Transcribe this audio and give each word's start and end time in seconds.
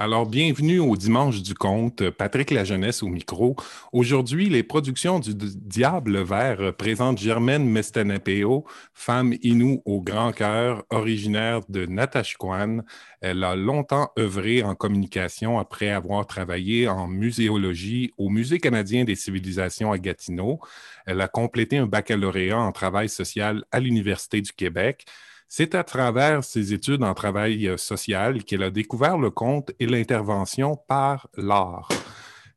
Alors, 0.00 0.26
bienvenue 0.26 0.78
au 0.78 0.96
Dimanche 0.96 1.42
du 1.42 1.54
Conte, 1.54 2.08
Patrick 2.10 2.52
La 2.52 2.62
Jeunesse 2.62 3.02
au 3.02 3.08
micro. 3.08 3.56
Aujourd'hui, 3.92 4.48
les 4.48 4.62
productions 4.62 5.18
du 5.18 5.34
Diable 5.34 6.22
Vert 6.22 6.72
présentent 6.76 7.18
Germaine 7.18 7.68
Mestanapeo, 7.68 8.64
femme 8.94 9.34
inoue 9.42 9.82
au 9.86 10.00
grand 10.00 10.30
cœur, 10.30 10.84
originaire 10.90 11.62
de 11.68 11.84
Natashquan. 11.84 12.82
Elle 13.20 13.42
a 13.42 13.56
longtemps 13.56 14.12
œuvré 14.16 14.62
en 14.62 14.76
communication 14.76 15.58
après 15.58 15.90
avoir 15.90 16.28
travaillé 16.28 16.86
en 16.86 17.08
muséologie 17.08 18.12
au 18.18 18.28
Musée 18.28 18.60
canadien 18.60 19.02
des 19.02 19.16
civilisations 19.16 19.90
à 19.90 19.98
Gatineau. 19.98 20.60
Elle 21.06 21.20
a 21.20 21.26
complété 21.26 21.76
un 21.76 21.86
baccalauréat 21.86 22.60
en 22.60 22.70
travail 22.70 23.08
social 23.08 23.64
à 23.72 23.80
l'Université 23.80 24.40
du 24.42 24.52
Québec. 24.52 25.06
C'est 25.50 25.74
à 25.74 25.82
travers 25.82 26.44
ses 26.44 26.74
études 26.74 27.02
en 27.02 27.14
travail 27.14 27.68
euh, 27.68 27.78
social 27.78 28.44
qu'elle 28.44 28.62
a 28.62 28.70
découvert 28.70 29.16
le 29.16 29.30
conte 29.30 29.72
et 29.80 29.86
l'intervention 29.86 30.76
par 30.76 31.26
l'art. 31.38 31.88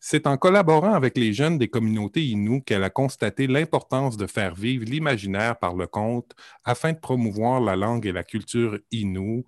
C'est 0.01 0.27
en 0.27 0.35
collaborant 0.35 0.93
avec 0.93 1.17
les 1.17 1.31
jeunes 1.31 1.57
des 1.57 1.69
communautés 1.69 2.25
Innu 2.25 2.61
qu'elle 2.61 2.83
a 2.83 2.89
constaté 2.89 3.47
l'importance 3.47 4.17
de 4.17 4.27
faire 4.27 4.55
vivre 4.55 4.83
l'imaginaire 4.83 5.57
par 5.57 5.73
le 5.73 5.87
conte 5.87 6.33
afin 6.65 6.91
de 6.91 6.99
promouvoir 6.99 7.61
la 7.61 7.77
langue 7.77 8.05
et 8.05 8.11
la 8.11 8.25
culture 8.25 8.77
Innu. 8.91 9.45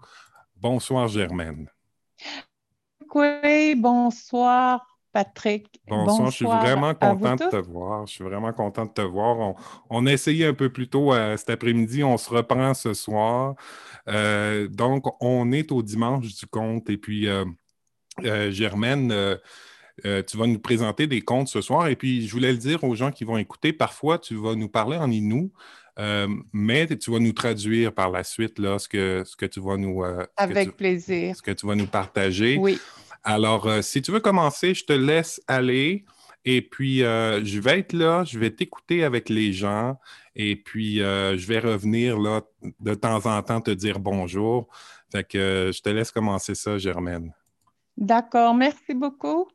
Bonsoir 0.55 1.09
Germaine. 1.09 1.69
Oui, 3.13 3.75
bonsoir 3.75 4.92
Patrick. 5.13 5.79
Bonsoir, 5.87 6.31
je 6.31 6.35
suis 6.37 6.45
vraiment 6.45 6.95
content 6.95 7.35
de 7.35 7.49
te 7.49 7.55
voir. 7.55 8.07
Je 8.07 8.13
suis 8.13 8.23
vraiment 8.23 8.51
content 8.51 8.85
de 8.85 8.91
te 8.91 9.01
voir. 9.01 9.55
On, 9.91 10.05
a 10.07 10.11
essayé 10.11 10.47
un 10.47 10.55
peu 10.55 10.69
plus 10.69 10.87
tôt 10.87 11.13
euh, 11.13 11.37
cet 11.37 11.51
après-midi, 11.51 12.03
on 12.03 12.17
se 12.17 12.31
reprend 12.31 12.73
ce 12.73 12.95
soir. 12.95 13.53
Euh, 14.07 14.67
donc, 14.67 15.05
on 15.23 15.51
est 15.51 15.71
au 15.71 15.83
dimanche 15.83 16.33
du 16.33 16.47
conte. 16.47 16.89
Et 16.89 16.97
puis, 16.97 17.27
euh, 17.27 17.45
Germaine, 18.51 19.37
tu 20.03 20.37
vas 20.37 20.47
nous 20.47 20.59
présenter 20.59 21.05
des 21.05 21.21
contes 21.21 21.47
ce 21.47 21.61
soir. 21.61 21.87
Et 21.89 21.95
puis, 21.95 22.27
je 22.27 22.31
voulais 22.33 22.51
le 22.51 22.57
dire 22.57 22.83
aux 22.83 22.95
gens 22.95 23.11
qui 23.11 23.23
vont 23.23 23.37
écouter, 23.37 23.71
parfois, 23.71 24.17
tu 24.17 24.33
vas 24.33 24.55
nous 24.55 24.69
parler 24.69 24.97
en 24.97 25.11
Inou. 25.11 25.51
mais 26.51 26.87
tu 26.87 27.11
vas 27.11 27.19
nous 27.19 27.33
traduire 27.33 27.93
par 27.93 28.09
la 28.09 28.23
suite 28.23 28.57
là, 28.57 28.79
ce, 28.79 28.89
que, 28.89 29.21
ce 29.27 29.35
que 29.35 29.45
tu 29.45 29.59
vas 29.59 29.77
nous. 29.77 30.03
Avec 30.37 30.75
plaisir. 30.75 31.35
Ce 31.35 31.43
que 31.43 31.51
tu 31.51 31.67
vas 31.67 31.75
nous 31.75 31.85
partager. 31.85 32.57
Oui. 32.57 32.79
Alors, 33.23 33.67
euh, 33.67 33.81
si 33.81 34.01
tu 34.01 34.11
veux 34.11 34.19
commencer, 34.19 34.73
je 34.73 34.83
te 34.85 34.93
laisse 34.93 35.41
aller. 35.47 36.05
Et 36.45 36.61
puis, 36.61 37.03
euh, 37.03 37.43
je 37.45 37.59
vais 37.59 37.79
être 37.79 37.93
là, 37.93 38.25
je 38.25 38.37
vais 38.37 38.51
t'écouter 38.51 39.05
avec 39.05 39.29
les 39.29 39.53
gens. 39.53 39.97
Et 40.35 40.57
puis, 40.57 41.01
euh, 41.01 41.37
je 41.37 41.47
vais 41.47 41.59
revenir 41.59 42.17
de 42.81 42.93
temps 42.95 43.25
en 43.25 43.41
temps 43.41 43.61
te 43.61 43.71
dire 43.71 43.99
bonjour. 43.99 44.67
Fait 45.09 45.23
que 45.23 45.71
je 45.73 45.81
te 45.81 45.89
laisse 45.89 46.11
commencer 46.11 46.53
ça, 46.53 46.77
Germaine. 46.77 47.31
D'accord, 47.95 48.53
merci 48.55 48.93
beaucoup. 48.93 49.47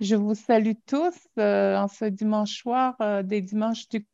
Je 0.00 0.16
vous 0.16 0.34
salue 0.34 0.72
tous 0.84 1.14
en 1.38 1.88
ce 1.88 2.06
dimanche 2.06 2.58
soir 2.58 2.96
des 3.24 3.40
dimanches 3.40 3.88
du 3.88 4.04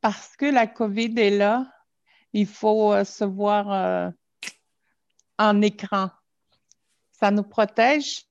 parce 0.00 0.36
que 0.36 0.46
la 0.46 0.66
COVID 0.66 1.18
est 1.18 1.30
là, 1.30 1.66
il 2.32 2.46
faut 2.46 2.92
euh, 2.92 3.04
se 3.04 3.24
voir 3.24 3.72
euh, 3.72 4.10
en 5.38 5.60
écran. 5.62 6.10
Ça 7.12 7.30
nous 7.30 7.42
protège. 7.42 8.24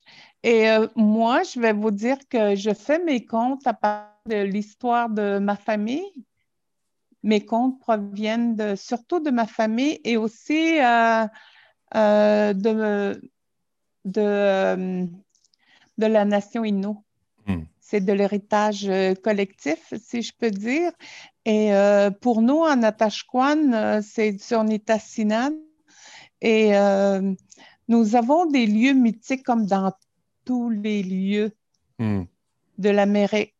Et 0.43 0.69
euh, 0.69 0.87
moi, 0.95 1.43
je 1.43 1.59
vais 1.59 1.73
vous 1.73 1.91
dire 1.91 2.17
que 2.29 2.55
je 2.55 2.73
fais 2.73 2.99
mes 2.99 3.25
comptes 3.25 3.67
à 3.67 3.73
partir 3.73 4.09
de 4.27 4.43
l'histoire 4.43 5.09
de 5.09 5.39
ma 5.39 5.55
famille. 5.55 6.25
Mes 7.23 7.45
comptes 7.45 7.79
proviennent 7.79 8.55
de, 8.55 8.75
surtout 8.75 9.19
de 9.19 9.31
ma 9.31 9.45
famille 9.45 9.99
et 10.05 10.15
aussi 10.15 10.77
de, 10.77 12.53
de, 12.53 13.21
de, 14.05 15.07
la 15.97 16.23
nation 16.23 16.63
Innu. 16.63 16.95
Hmm. 17.45 17.63
C'est 17.81 17.99
de 17.99 18.13
l'héritage 18.13 18.89
collectif, 19.21 19.93
si 19.97 20.21
je 20.21 20.31
peux 20.31 20.51
dire. 20.51 20.93
Et 21.45 21.73
euh, 21.73 22.11
pour 22.11 22.41
nous, 22.41 22.59
en 22.59 22.83
Atashquan, 22.83 23.73
euh, 23.73 24.01
c'est 24.03 24.39
sur 24.39 24.63
Nitassinan. 24.63 25.53
Et 26.41 26.77
euh, 26.77 27.33
nous 27.87 28.15
avons 28.15 28.45
des 28.45 28.65
lieux 28.65 28.93
mythiques 28.93 29.43
comme 29.43 29.65
dans 29.65 29.93
tous 30.45 30.69
les 30.69 31.03
lieux 31.03 31.51
hmm. 31.99 32.23
de 32.77 32.89
l'Amérique. 32.89 33.55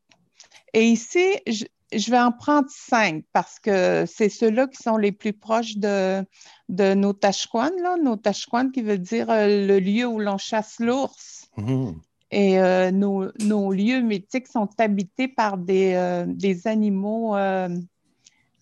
Et 0.73 0.88
ici, 0.90 1.35
je, 1.47 1.66
vais 2.12 2.19
en 2.19 2.31
prendre 2.31 2.69
cinq 2.69 3.23
parce 3.34 3.59
que 3.59 4.06
c'est 4.06 4.29
ceux-là 4.29 4.67
qui 4.67 4.81
sont 4.81 4.97
les 4.97 5.11
plus 5.11 5.34
proches 5.34 5.78
de, 5.78 6.23
de 6.69 6.94
Notashquan, 6.94 7.72
là. 7.81 7.97
Notashquan 7.97 8.69
qui 8.69 8.81
veut 8.81 9.00
dire 9.00 9.28
le 9.29 9.79
lieu 9.79 10.06
où 10.06 10.19
l'on 10.19 10.38
chasse 10.38 10.79
l'ours. 10.79 11.50
Hmm. 11.57 11.94
Et 12.31 12.59
euh, 12.59 12.91
nos, 12.91 13.72
lieux 13.72 14.01
mythiques 14.01 14.47
sont 14.47 14.69
habités 14.78 15.28
par 15.28 15.57
des, 15.57 15.94
euh, 15.95 16.25
animaux, 16.66 17.35
euh, 17.35 17.69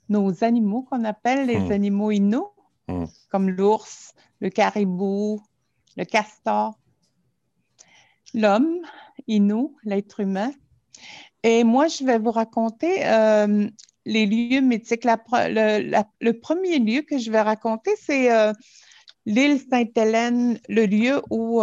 nos 0.07 0.43
animaux 0.43 0.83
qu'on 0.83 1.03
appelle 1.03 1.47
les 1.47 1.59
hmm. 1.59 1.71
animaux 1.71 2.11
inou, 2.11 2.47
hmm. 2.87 3.05
comme 3.29 3.49
l'ours, 3.49 4.13
le 4.39 4.49
caribou, 4.49 5.41
le 5.97 6.05
castor, 6.05 6.79
l'homme 8.33 8.79
inou, 9.27 9.75
l'être 9.83 10.21
humain. 10.21 10.51
Et 11.43 11.65
moi, 11.65 11.87
je 11.87 12.05
vais 12.05 12.19
vous 12.19 12.31
raconter 12.31 13.01
les 14.05 14.25
lieux 14.25 14.61
mythiques. 14.61 15.05
le, 15.05 16.31
premier 16.31 16.79
lieu 16.79 17.01
que 17.01 17.17
je 17.17 17.31
vais 17.31 17.41
raconter, 17.41 17.91
c'est 18.01 18.29
l'île 19.25 19.59
Sainte-Hélène, 19.69 20.59
le 20.67 20.85
lieu 20.85 21.21
où 21.29 21.61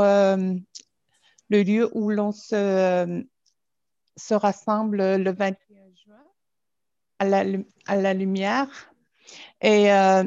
le 1.49 1.62
lieu 1.62 1.91
où 1.94 2.10
l'on 2.10 2.32
se, 2.32 3.25
se 4.16 4.34
rassemble 4.34 5.16
le 5.16 5.32
21 5.32 5.56
juin 5.94 6.25
à 7.19 7.25
la, 7.25 7.44
à 7.87 7.97
la 7.97 8.15
lumière. 8.15 8.93
Et 9.60 9.93
euh, 9.93 10.25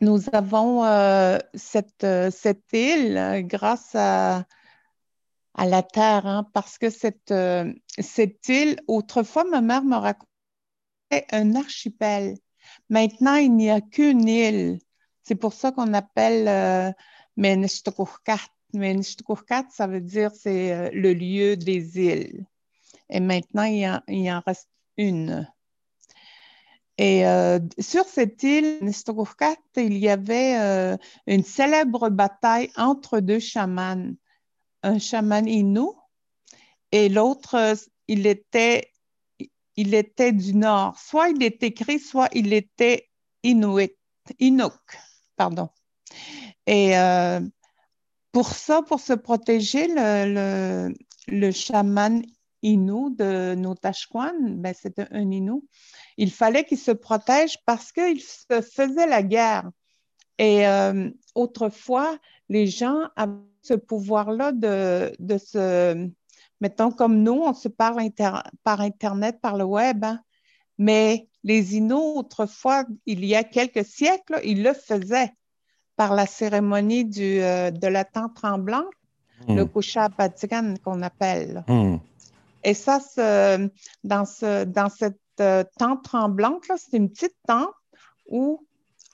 nous 0.00 0.20
avons 0.32 0.84
euh, 0.84 1.38
cette, 1.54 2.06
cette, 2.30 2.72
île 2.72 3.42
grâce 3.46 3.94
à, 3.94 4.44
à 5.54 5.66
la 5.66 5.82
Terre, 5.82 6.26
hein, 6.26 6.50
parce 6.52 6.78
que 6.78 6.90
cette, 6.90 7.34
cette 7.98 8.48
île, 8.48 8.76
autrefois, 8.88 9.44
ma 9.44 9.60
mère 9.60 9.84
me 9.84 9.96
racontait 9.96 10.28
un 11.30 11.54
archipel. 11.54 12.36
Maintenant, 12.90 13.36
il 13.36 13.54
n'y 13.54 13.70
a 13.70 13.80
qu'une 13.80 14.28
île. 14.28 14.78
C'est 15.22 15.34
pour 15.34 15.52
ça 15.54 15.72
qu'on 15.72 15.94
appelle 15.94 16.48
euh, 16.48 16.92
mais 18.74 18.94
Nishtukurkat, 18.94 19.66
ça 19.70 19.86
veut 19.86 20.00
dire 20.00 20.30
c'est 20.34 20.72
euh, 20.72 20.90
le 20.92 21.12
lieu 21.12 21.56
des 21.56 21.98
îles. 21.98 22.46
Et 23.10 23.20
maintenant, 23.20 23.64
il 23.64 24.30
en, 24.30 24.42
reste 24.46 24.68
une. 24.96 25.48
Et 26.96 27.26
euh, 27.26 27.58
sur 27.78 28.04
cette 28.04 28.42
île, 28.42 28.78
Nishtukurkat, 28.82 29.56
il 29.76 29.98
y 29.98 30.08
avait 30.08 30.58
euh, 30.58 30.96
une 31.26 31.44
célèbre 31.44 32.08
bataille 32.08 32.70
entre 32.76 33.20
deux 33.20 33.40
chamans. 33.40 34.12
Un 34.82 34.98
chaman 34.98 35.48
Innu 35.48 35.88
et 36.92 37.08
l'autre, 37.08 37.74
il 38.06 38.26
était, 38.26 38.92
il 39.76 39.94
était 39.94 40.32
du 40.32 40.54
nord. 40.54 40.96
Soit 40.98 41.30
il 41.30 41.42
était 41.42 41.68
écrit, 41.68 41.98
soit 41.98 42.28
il 42.32 42.52
était 42.52 43.08
Inuit, 43.42 43.96
Inuk, 44.38 44.74
pardon. 45.36 45.70
Et 46.66 46.94
pour 48.34 48.48
ça, 48.48 48.82
pour 48.82 48.98
se 48.98 49.12
protéger, 49.12 49.86
le, 49.88 50.92
le, 51.28 51.50
chaman 51.52 52.20
Innu 52.62 53.14
de 53.14 53.54
Notashquan, 53.54 54.34
ben 54.56 54.74
c'était 54.74 55.06
un 55.12 55.30
Innu, 55.30 55.62
il 56.16 56.32
fallait 56.32 56.64
qu'il 56.64 56.78
se 56.78 56.90
protège 56.90 57.58
parce 57.64 57.92
qu'il 57.92 58.20
se 58.20 58.60
faisait 58.60 59.06
la 59.06 59.22
guerre. 59.22 59.70
Et 60.38 60.66
euh, 60.66 61.10
autrefois, 61.36 62.18
les 62.48 62.66
gens 62.66 63.02
avaient 63.14 63.38
ce 63.62 63.74
pouvoir-là 63.74 64.50
de, 64.50 65.14
de, 65.20 65.38
se... 65.38 66.10
Mettons 66.60 66.90
comme 66.90 67.22
nous, 67.22 67.40
on 67.40 67.54
se 67.54 67.68
parle 67.68 68.02
par 68.64 68.80
Internet, 68.80 69.40
par 69.40 69.56
le 69.56 69.64
web, 69.64 70.04
hein. 70.04 70.20
mais 70.76 71.28
les 71.44 71.76
Inuits, 71.76 72.16
autrefois, 72.16 72.84
il 73.06 73.24
y 73.24 73.36
a 73.36 73.44
quelques 73.44 73.84
siècles, 73.84 74.40
ils 74.42 74.64
le 74.64 74.74
faisaient 74.74 75.32
par 75.96 76.14
la 76.14 76.26
cérémonie 76.26 77.04
du, 77.04 77.40
euh, 77.40 77.70
de 77.70 77.86
la 77.86 78.04
tente 78.04 78.34
tremblante, 78.34 78.86
le 79.48 79.64
hmm. 79.64 79.68
Kusha 79.68 80.08
Patigan 80.08 80.74
qu'on 80.82 81.02
appelle. 81.02 81.64
Hmm. 81.68 81.96
Et 82.62 82.74
ça, 82.74 82.98
dans, 84.04 84.24
ce, 84.24 84.64
dans 84.64 84.88
cette 84.88 85.18
euh, 85.40 85.64
tente 85.78 86.04
tremblante, 86.04 86.64
c'est 86.76 86.96
une 86.96 87.10
petite 87.10 87.36
tente 87.46 87.74
où, 88.26 88.66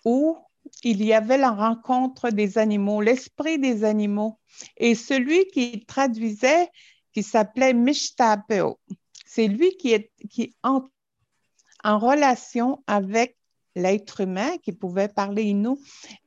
où 0.05 0.37
il 0.85 1.05
y 1.05 1.13
avait 1.13 1.39
la 1.39 1.51
rencontre 1.51 2.31
des 2.31 2.59
animaux, 2.59 3.01
l'esprit 3.01 3.59
des 3.59 3.85
animaux. 3.85 4.39
Et 4.77 4.95
celui 4.95 5.47
qui 5.47 5.85
traduisait, 5.85 6.69
qui 7.13 7.23
s'appelait 7.23 7.73
Mishtapeo, 7.73 8.79
c'est 9.27 9.49
lui 9.49 9.77
qui 9.77 9.93
est 9.93 10.11
qui 10.29 10.55
en 10.63 11.99
relation 11.99 12.83
avec 12.87 13.37
l'être 13.75 14.21
humain 14.21 14.59
qui 14.59 14.73
pouvait 14.73 15.09
parler 15.09 15.45
Innu 15.45 15.77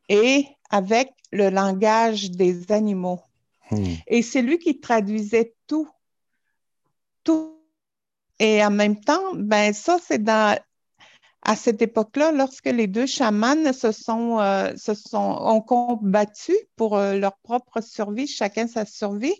et 0.09 0.47
avec 0.69 1.11
le 1.31 1.49
langage 1.49 2.31
des 2.31 2.71
animaux. 2.71 3.21
Hmm. 3.71 3.83
Et 4.07 4.21
c'est 4.21 4.41
lui 4.41 4.59
qui 4.59 4.79
traduisait 4.79 5.53
tout, 5.67 5.89
tout. 7.23 7.59
Et 8.39 8.63
en 8.63 8.71
même 8.71 8.99
temps, 8.99 9.33
ben 9.35 9.73
ça, 9.73 9.97
c'est 10.05 10.23
dans 10.23 10.57
à 11.45 11.55
cette 11.57 11.81
époque-là, 11.81 12.31
lorsque 12.31 12.67
les 12.67 12.87
deux 12.87 13.05
chamans 13.05 13.73
se 13.73 13.91
sont, 13.91 14.39
euh, 14.39 14.73
se 14.77 14.93
sont 14.93 15.19
ont 15.19 15.61
combattu 15.61 16.53
pour 16.77 16.97
euh, 16.97 17.15
leur 17.15 17.37
propre 17.39 17.81
survie, 17.81 18.27
chacun 18.27 18.67
sa 18.67 18.85
survie, 18.85 19.35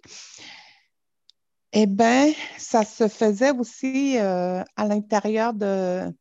eh 1.71 1.87
bien, 1.87 2.31
ça 2.57 2.83
se 2.83 3.07
faisait 3.07 3.51
aussi 3.51 4.17
euh, 4.19 4.61
à 4.75 4.85
l'intérieur 4.85 5.53
de, 5.53 6.13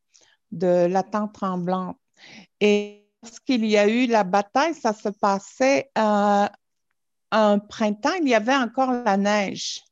de 0.53 0.87
la 0.87 1.03
tente 1.03 1.35
tremblante. 1.35 1.97
Et 2.61 3.02
lorsqu'il 3.23 3.65
y 3.67 3.77
a 3.77 3.89
eu 3.89 4.07
la 4.07 4.25
bataille, 4.25 4.75
ça 4.75 4.93
se 4.93 5.09
passait 5.09 5.91
un 5.95 7.59
printemps, 7.59 8.15
il 8.21 8.29
y 8.29 8.35
avait 8.35 8.55
encore 8.55 8.93
la 8.93 9.17
neige. 9.17 9.83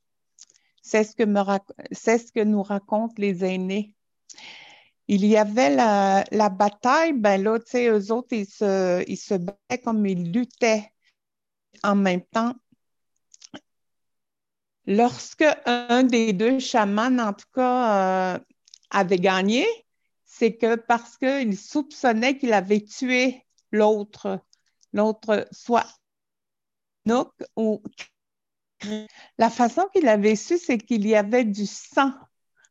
C'est 0.83 1.05
ce 1.05 1.15
que, 1.15 2.43
nous 2.43 2.63
racontent 2.63 3.15
les 3.17 3.45
aînés 3.45 3.95
il 5.13 5.27
y 5.27 5.37
avait 5.37 5.75
la, 5.75 6.49
bataille, 6.51 7.15
ben 7.15 7.43
là, 7.43 7.59
tu 7.59 7.73
sais, 7.73 7.89
eux 7.89 8.13
autres, 8.13 8.29
ils 8.31 8.47
se, 8.47 9.03
ils 9.09 9.17
se 9.17 9.35
battaient 9.35 9.83
comme 9.83 10.07
ils 10.07 10.31
luttaient 10.31 10.89
en 11.83 11.97
même 11.97 12.23
temps. 12.27 12.55
Lorsque 14.87 15.45
un 15.67 16.05
des 16.05 16.33
deux 16.33 16.61
chamans, 16.61 17.19
en 17.19 17.33
tout 17.33 17.49
cas, 17.53 18.37
euh, 18.37 18.39
avait 18.91 19.19
gagné, 19.19 19.67
c'est 20.33 20.57
que 20.57 20.77
parce 20.77 21.17
qu'il 21.17 21.57
soupçonnait 21.57 22.39
qu'il 22.39 22.53
avait 22.53 22.83
tué 22.83 23.45
l'autre, 23.71 24.41
l'autre, 24.93 25.47
soit 25.53 25.87
Nook 27.07 27.33
ou 27.57 27.83
la 29.39 29.51
façon 29.51 29.89
qu'il 29.93 30.09
avait 30.09 30.37
su, 30.37 30.59
c'est 30.59 30.79
qu'il 30.79 31.07
y 31.07 31.15
avait 31.15 31.45
du 31.45 31.67
sang 31.67 32.13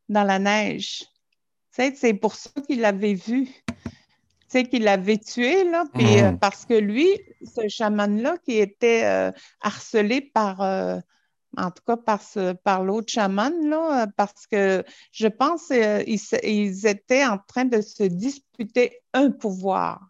dans 0.08 0.24
la 0.24 0.38
neige 0.38 1.04
c'est 1.72 2.14
pour 2.14 2.34
ça 2.34 2.50
qu'il 2.66 2.80
l'avait 2.80 3.14
vu. 3.14 3.48
C'est 4.48 4.64
qu'il 4.64 4.82
l'avait 4.82 5.18
tué, 5.18 5.64
là, 5.64 5.84
puis, 5.94 6.20
euh, 6.20 6.32
mm. 6.32 6.38
parce 6.40 6.66
que 6.66 6.74
lui, 6.74 7.08
ce 7.42 7.68
chaman-là, 7.68 8.36
qui 8.44 8.58
était 8.58 9.04
euh, 9.04 9.30
harcelé 9.60 10.20
par, 10.20 10.60
euh, 10.60 10.98
en 11.56 11.70
tout 11.70 11.82
cas 11.86 11.96
par, 12.64 12.84
l'autre 12.84 13.12
chaman, 13.12 13.52
là, 13.68 14.06
parce 14.16 14.46
que 14.46 14.84
je 15.12 15.26
pense 15.26 15.68
qu'ils 15.68 16.20
ils 16.44 16.86
étaient 16.86 17.26
en 17.26 17.38
train 17.38 17.64
de 17.64 17.80
se 17.80 18.04
disputer 18.04 19.00
un 19.12 19.30
pouvoir. 19.30 20.00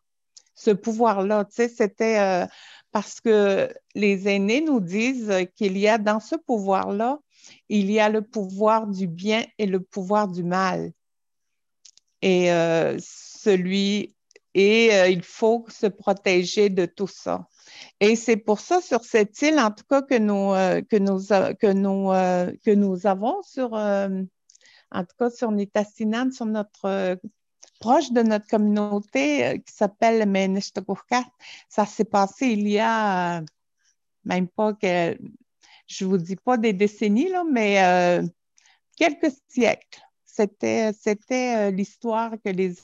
Ce 0.54 0.70
pouvoir-là, 0.70 1.46
tu 1.46 1.54
sais, 1.54 1.68
c'était 1.68 2.46
parce 2.92 3.20
que 3.20 3.72
les 3.94 4.28
aînés 4.28 4.60
nous 4.60 4.80
disent 4.80 5.32
qu'il 5.56 5.78
y 5.78 5.88
a 5.88 5.96
dans 5.96 6.20
ce 6.20 6.36
pouvoir-là, 6.36 7.18
il 7.68 7.90
y 7.90 8.00
a 8.00 8.08
le 8.10 8.22
pouvoir 8.22 8.86
du 8.86 9.06
bien 9.06 9.44
et 9.58 9.66
le 9.66 9.80
pouvoir 9.80 10.28
du 10.28 10.44
mal 10.44 10.92
et 12.22 12.52
euh, 12.52 12.98
celui 13.00 14.14
et 14.54 14.92
euh, 14.92 15.08
il 15.08 15.22
faut 15.22 15.64
se 15.68 15.86
protéger 15.86 16.68
de 16.70 16.86
tout 16.86 17.06
ça. 17.06 17.46
Et 18.00 18.16
c'est 18.16 18.36
pour 18.36 18.60
ça, 18.60 18.80
sur 18.80 19.04
cette 19.04 19.40
île, 19.42 19.58
en 19.58 19.70
tout 19.70 19.84
cas, 19.88 20.02
que 20.02 20.18
nous, 20.18 20.52
euh, 20.54 20.82
que 20.82 20.96
nous, 20.96 21.18
que 21.56 21.72
nous, 21.72 22.10
que 22.64 22.74
nous 22.74 23.06
avons 23.06 23.42
sur, 23.42 23.72
en 23.74 25.04
tout 25.04 25.16
cas, 25.18 25.30
sur 25.30 25.50
Nitassinan, 25.52 26.30
sur 26.32 26.46
notre, 26.46 27.18
proche 27.80 28.12
de 28.12 28.22
notre 28.22 28.46
communauté 28.46 29.62
qui 29.64 29.72
s'appelle 29.72 30.28
Menestokoukat. 30.28 31.24
Ça 31.68 31.86
s'est 31.86 32.04
passé 32.04 32.48
il 32.48 32.68
y 32.68 32.78
a 32.78 33.42
même 34.24 34.48
pas 34.48 34.74
que, 34.74 35.16
je 35.86 36.04
vous 36.04 36.18
dis 36.18 36.36
pas 36.36 36.58
des 36.58 36.74
décennies, 36.74 37.30
là, 37.30 37.42
mais 37.50 38.22
quelques 38.96 39.32
siècles. 39.48 40.02
C'était, 40.24 40.92
c'était 40.92 41.56
euh, 41.56 41.70
l'histoire 41.70 42.32
que 42.44 42.50
les 42.50 42.74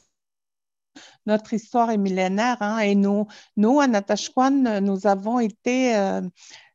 notre 1.26 1.54
histoire 1.54 1.90
est 1.90 1.98
millénaire 1.98 2.58
hein, 2.60 2.78
et 2.78 2.94
nous, 2.94 3.26
nous, 3.56 3.81
à 3.81 3.87
Natashquan, 3.87 4.81
nous 4.81 5.06
avons 5.06 5.40
été 5.40 5.96
euh, 5.96 6.22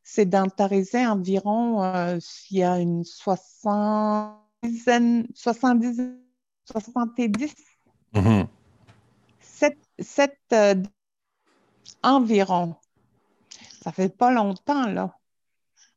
sédentarisés 0.02 1.06
environ 1.06 1.82
euh, 1.82 2.18
il 2.50 2.58
y 2.58 2.62
a 2.62 2.78
une 2.78 3.04
soixantaine, 3.04 5.26
70, 5.34 6.00
70, 6.64 7.54
mm 8.14 8.42
environ. 12.02 12.74
Ça 13.82 13.92
fait 13.92 14.08
pas 14.08 14.32
longtemps, 14.32 14.86
là. 14.86 15.18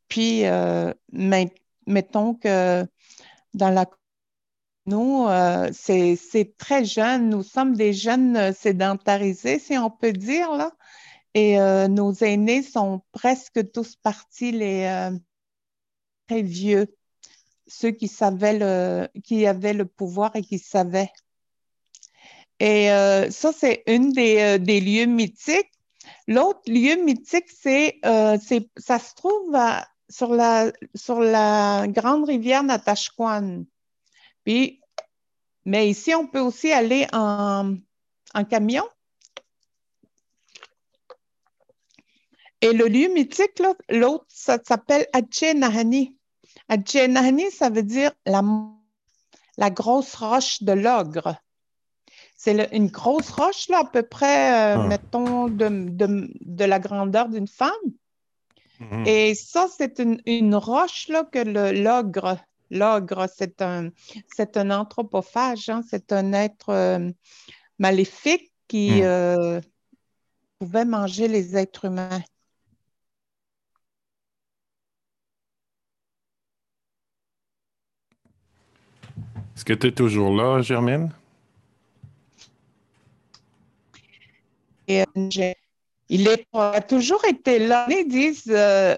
Puis, 0.08 0.44
mettons 1.88 2.36
que 2.36 2.86
dans 3.54 3.70
la 3.70 3.86
nous, 4.88 5.26
euh, 5.28 5.70
c'est 5.74 6.56
très 6.58 6.86
jeune. 6.86 7.30
Nous 7.30 7.44
sommes 7.44 7.76
des 7.76 7.94
jeunes 7.94 8.38
euh, 8.38 8.54
sédentarisés, 8.54 9.60
si 9.60 9.78
on 9.78 9.90
peut 9.90 10.14
dire, 10.14 10.52
là. 10.52 10.72
Et 11.34 11.60
euh, 11.60 11.88
nos 11.88 12.14
aînés 12.14 12.64
sont 12.64 13.02
presque 13.12 13.72
tous 13.72 13.96
partis, 13.96 14.52
les 14.52 15.10
très 16.28 16.42
vieux, 16.44 16.96
ceux 17.68 17.92
qui 17.92 18.08
savaient 18.08 18.58
le, 18.58 19.10
qui 19.24 19.46
avaient 19.46 19.74
le 19.74 19.86
pouvoir 19.86 20.36
et 20.36 20.42
qui 20.44 20.60
savaient. 20.60 21.12
Et 22.60 22.88
ça, 23.32 23.52
c'est 23.54 23.84
une 23.88 24.12
des, 24.14 24.60
des, 24.60 24.80
lieux 24.80 25.06
mythiques. 25.08 25.72
L'autre 26.28 26.62
lieu 26.68 27.04
mythique, 27.04 27.52
c'est, 27.52 28.00
ça 28.04 29.00
se 29.00 29.14
trouve 29.16 29.58
sur, 30.10 30.34
la, 30.34 30.72
sur 30.96 31.20
la 31.20 31.86
grande 31.90 32.26
rivière 32.26 32.64
Natashquan. 32.64 33.66
Puis, 34.46 34.80
mais 35.66 35.90
ici, 35.90 36.14
on 36.14 36.28
peut 36.28 36.40
aussi 36.40 36.72
aller 36.72 37.08
en, 37.12 37.76
camion. 38.50 38.88
Et 42.62 42.72
le 42.72 42.88
lieu 42.88 43.12
mythique, 43.14 43.62
l'autre, 43.90 44.26
ça 44.30 44.60
s'appelle 44.64 45.08
Nahani. 45.56 46.16
Nahani, 46.70 47.52
ça 47.52 47.70
veut 47.70 47.84
dire 47.84 48.12
la, 48.26 48.42
la 49.58 49.70
grosse 49.72 50.16
roche 50.16 50.62
de 50.64 50.72
l'ogre. 50.72 51.36
C'est 52.36 52.70
une 52.74 52.88
grosse 52.88 53.32
roche, 53.32 53.70
là, 53.70 53.80
à 53.80 53.86
peu 53.86 54.04
près, 54.04 54.76
euh, 54.76 54.80
ah. 54.80 54.88
mettons, 54.88 55.48
de, 55.48 56.64
la 56.64 56.80
grandeur 56.80 57.30
d'une 57.30 57.48
femme. 57.48 57.72
Mm-hmm. 58.80 59.08
Et 59.08 59.36
ça, 59.36 59.68
c'est 59.76 60.00
une, 60.00 60.22
une, 60.26 60.54
roche 60.56 61.08
là, 61.08 61.24
que 61.24 61.40
l'ogre 61.40 62.38
L'ogre, 62.76 63.28
c'est 63.34 63.62
un, 63.62 63.90
c'est 64.28 64.58
un 64.58 64.70
anthropophage, 64.70 65.70
hein. 65.70 65.82
c'est 65.90 66.12
un 66.12 66.34
être 66.34 66.70
euh, 66.70 67.10
maléfique 67.80 68.52
qui 68.68 69.02
hmm. 69.02 69.06
euh, 69.06 69.62
pouvait 70.60 70.86
manger 70.86 71.28
les 71.28 71.56
êtres 71.56 71.86
humains. 71.86 72.22
Est-ce 79.56 79.64
que 79.64 79.74
tu 79.74 79.88
es 79.88 79.92
toujours 79.92 80.36
là, 80.36 80.62
Germaine? 80.62 81.12
Euh, 84.90 85.06
il 86.10 86.30
a 86.54 86.82
toujours 86.82 87.24
été 87.26 87.60
là. 87.60 87.88
Ils 87.90 88.08
disent 88.08 88.52
euh, 88.54 88.96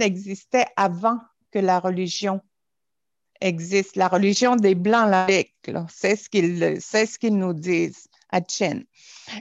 existait 0.00 0.66
avant 0.76 1.18
que 1.50 1.58
la 1.58 1.80
religion 1.80 2.40
existe. 3.40 3.96
La 3.96 4.08
religion 4.08 4.56
des 4.56 4.74
Blancs, 4.74 5.10
c'est 5.88 6.16
ce 6.16 6.28
qu'ils 6.28 6.80
ce 6.80 7.26
nous 7.28 7.52
disent 7.52 8.08
à 8.30 8.40
Chen. 8.46 8.84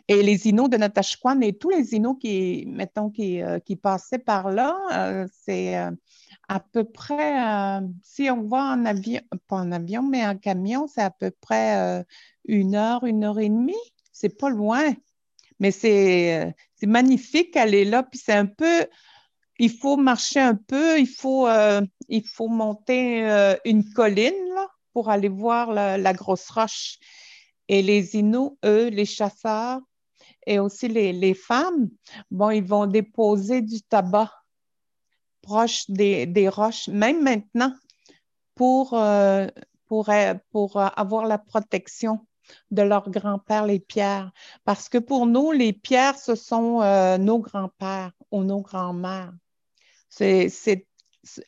Et 0.07 0.21
les 0.21 0.47
Inuits 0.47 0.69
de 0.69 0.77
Natashquan 0.77 1.41
et 1.41 1.53
tous 1.53 1.69
les 1.69 1.93
Inuits 1.93 2.17
qui, 2.19 2.65
mettons, 2.67 3.09
qui, 3.09 3.41
euh, 3.41 3.59
qui 3.59 3.75
passaient 3.75 4.19
par 4.19 4.51
là, 4.51 4.77
euh, 4.93 5.27
c'est 5.43 5.77
euh, 5.77 5.91
à 6.47 6.59
peu 6.59 6.83
près, 6.83 7.81
si 8.03 8.29
on 8.29 8.43
va 8.43 8.73
en 8.73 8.85
avion, 8.85 9.21
pas 9.47 9.57
en 9.57 9.71
avion, 9.71 10.03
mais 10.03 10.25
en 10.25 10.38
camion, 10.38 10.88
c'est 10.88 11.01
à 11.01 11.09
peu 11.09 11.31
près 11.31 12.03
une 12.45 12.75
heure, 12.75 13.05
une 13.05 13.23
heure 13.23 13.39
et 13.39 13.50
demie. 13.50 13.73
C'est 14.12 14.38
pas 14.38 14.50
loin. 14.50 14.93
Mais 15.59 15.71
c'est 15.71 16.53
magnifique 16.81 17.55
aller 17.55 17.85
là, 17.85 18.03
puis 18.03 18.19
c'est 18.23 18.33
un 18.33 18.45
peu 18.45 18.85
il 19.60 19.72
faut 19.72 19.98
marcher 19.98 20.39
un 20.39 20.55
peu, 20.55 21.00
il 21.00 21.07
faut, 21.07 21.48
euh, 21.48 21.81
monter 22.39 23.29
euh, 23.29 23.55
une 23.65 23.88
colline 23.93 24.33
pour 24.93 25.10
aller 25.10 25.29
voir 25.29 25.72
la, 25.72 26.13
grosse 26.13 26.50
roche. 26.50 26.98
Et 27.67 27.81
les 27.81 28.15
Inuits, 28.15 28.57
eux, 28.65 28.89
les 28.89 29.05
chasseurs 29.05 29.79
et 30.45 30.60
aussi 30.60 30.88
les, 30.88 31.33
femmes, 31.33 31.89
bon, 32.29 32.50
ils 32.50 32.63
vont 32.63 32.86
déposer 32.86 33.62
du 33.62 33.81
tabac 33.81 34.31
proche 35.41 35.89
des, 35.89 36.50
roches, 36.50 36.88
même 36.89 37.24
maintenant, 37.24 37.74
pour, 38.55 38.93
euh, 38.93 39.48
avoir 40.95 41.25
la 41.25 41.38
protection 41.38 42.25
de 42.72 42.81
leurs 42.81 43.10
grands-pères, 43.10 43.65
les 43.65 43.79
pierres. 43.79 44.31
Parce 44.65 44.89
que 44.89 44.98
pour 44.98 45.25
nous, 45.25 45.51
les 45.51 45.74
pierres, 45.74 46.17
ce 46.17 46.36
sont 46.36 46.79
nos 47.17 47.39
grands-pères 47.39 48.12
ou 48.31 48.43
nos 48.43 48.62
grands-mères. 48.62 49.31
C'est, 50.15 50.88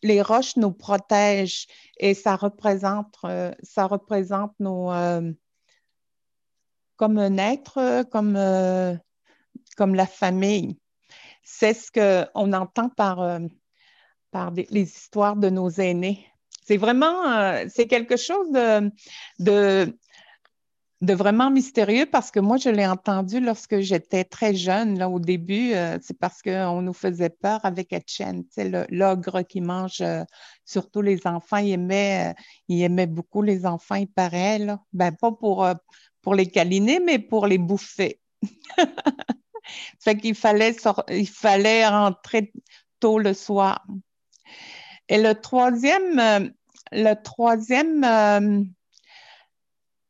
les 0.02 0.22
roches 0.22 0.56
nous 0.56 0.72
protègent 0.72 1.68
et 1.98 2.14
ça 2.14 2.36
représente, 2.36 3.14
euh, 3.26 3.54
ça 3.62 3.88
représente 3.88 4.54
nos, 4.60 4.92
euh, 4.92 5.32
comme 6.96 7.18
un 7.18 7.38
être, 7.38 8.04
comme, 8.10 8.40
comme 9.76 9.96
la 9.96 10.08
famille. 10.08 10.80
C'est 11.44 11.74
ce 11.74 11.92
qu'on 11.92 12.54
entend 12.54 12.90
par, 12.90 13.40
par 14.32 14.52
les 14.52 14.84
histoires 14.84 15.36
de 15.36 15.50
nos 15.50 15.70
aînés. 15.70 16.26
C'est 16.66 16.78
vraiment, 16.78 17.32
euh, 17.32 17.66
c'est 17.70 17.86
quelque 17.86 18.18
chose 18.18 18.50
de, 18.52 18.92
de, 19.38 19.96
vraiment 21.02 21.52
mystérieux 21.52 22.06
parce 22.06 22.32
que 22.32 22.40
moi, 22.40 22.58
je 22.58 22.70
l'ai 22.70 22.86
entendu 22.86 23.40
lorsque 23.40 23.80
j'étais 23.80 24.24
très 24.24 24.56
jeune, 24.56 24.98
là, 24.98 25.10
au 25.10 25.20
début. 25.20 25.74
Euh, 25.74 25.98
c'est 26.02 26.18
parce 26.18 26.42
qu'on 26.42 26.82
nous 26.82 26.94
faisait 26.94 27.30
peur 27.30 27.60
avec 27.64 27.94
Etienne, 27.94 28.44
l'ogre 28.90 29.42
qui 29.44 29.62
mange 29.62 30.02
euh, 30.02 30.24
surtout 30.64 31.02
les 31.02 31.28
enfants. 31.28 31.58
Il 31.58 31.72
aimait, 31.72 32.34
il 32.68 32.82
aimait 32.82 33.08
beaucoup 33.08 33.42
les 33.42 33.66
enfants, 33.66 33.96
il 33.96 34.08
paraît, 34.08 34.60
là. 34.60 34.80
Ben, 34.94 35.12
pas 35.12 35.32
pour, 35.32 35.68
pour 36.22 36.36
les 36.36 36.48
câliner, 36.48 37.00
mais 37.00 37.20
pour 37.20 37.48
les 37.48 37.58
bouffer. 37.58 38.20
fait 40.00 40.18
qu'il 40.18 40.36
fallait, 40.36 40.76
il 41.10 41.28
fallait 41.28 41.88
rentrer 41.88 42.52
tôt 43.00 43.20
le 43.20 43.34
soir. 43.34 43.86
Et 45.08 45.22
le 45.22 45.34
troisième, 45.36 46.20
euh, 46.20 46.50
le 46.92 47.14
troisième 47.14 48.04
euh, 48.04 48.64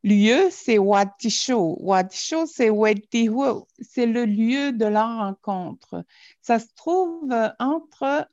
lieu, 0.05 0.49
c'est 0.51 0.77
Watisho. 0.77 1.77
Watisho, 1.79 2.45
c'est 2.45 2.69
Wetihu. 2.69 3.65
C'est 3.81 4.05
le 4.05 4.25
lieu 4.25 4.71
de 4.71 4.85
la 4.85 5.05
rencontre. 5.05 6.05
Ça 6.41 6.59
se 6.59 6.67
trouve 6.75 7.31
euh, 7.31 7.49
entre 7.59 8.29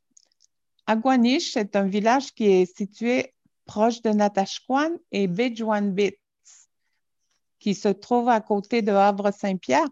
Aguanish, 0.87 1.52
c'est 1.52 1.75
un 1.75 1.87
village 1.87 2.33
qui 2.35 2.47
est 2.47 2.76
situé 2.76 3.35
proche 3.64 4.02
de 4.02 4.11
Natashquan, 4.11 4.91
et 5.12 5.26
Bits, 5.29 6.19
qui 7.59 7.75
se 7.75 7.88
trouve 7.88 8.29
à 8.29 8.41
côté 8.41 8.83
de 8.83 8.93
Havre-Saint-Pierre. 8.93 9.88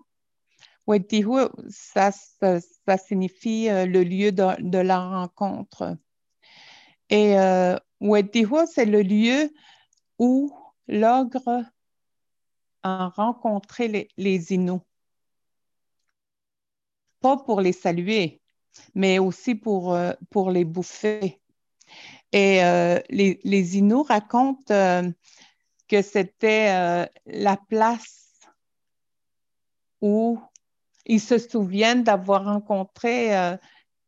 Wetihu, 0.86 1.48
ça, 1.68 2.10
ça, 2.10 2.98
signifie 2.98 3.68
le 3.68 4.02
lieu 4.02 4.32
de, 4.32 4.60
de 4.60 4.78
la 4.78 4.98
rencontre. 4.98 5.96
Et 7.08 7.38
euh, 7.38 7.76
c'est 8.66 8.86
le 8.86 9.02
lieu 9.02 9.52
où 10.18 10.52
l'ogre 10.88 11.64
a 12.82 13.08
rencontré 13.08 13.88
les, 13.88 14.08
les. 14.16 14.80
Pas 17.20 17.36
pour 17.36 17.60
les 17.60 17.72
saluer, 17.72 18.40
mais 18.94 19.18
aussi 19.18 19.54
pour, 19.54 19.94
euh, 19.94 20.12
pour 20.30 20.50
les 20.50 20.64
bouffer. 20.64 21.40
Et 22.32 22.64
euh, 22.64 22.98
les, 23.10 23.40
les, 23.44 23.82
racontent 24.02 24.72
euh, 24.72 25.10
que 25.88 26.00
c'était 26.00 27.08
la 27.26 27.56
place 27.56 28.40
où 30.00 30.40
ils 31.04 31.20
se 31.20 31.38
souviennent 31.38 32.04
d'avoir 32.04 32.44
rencontré 32.44 33.58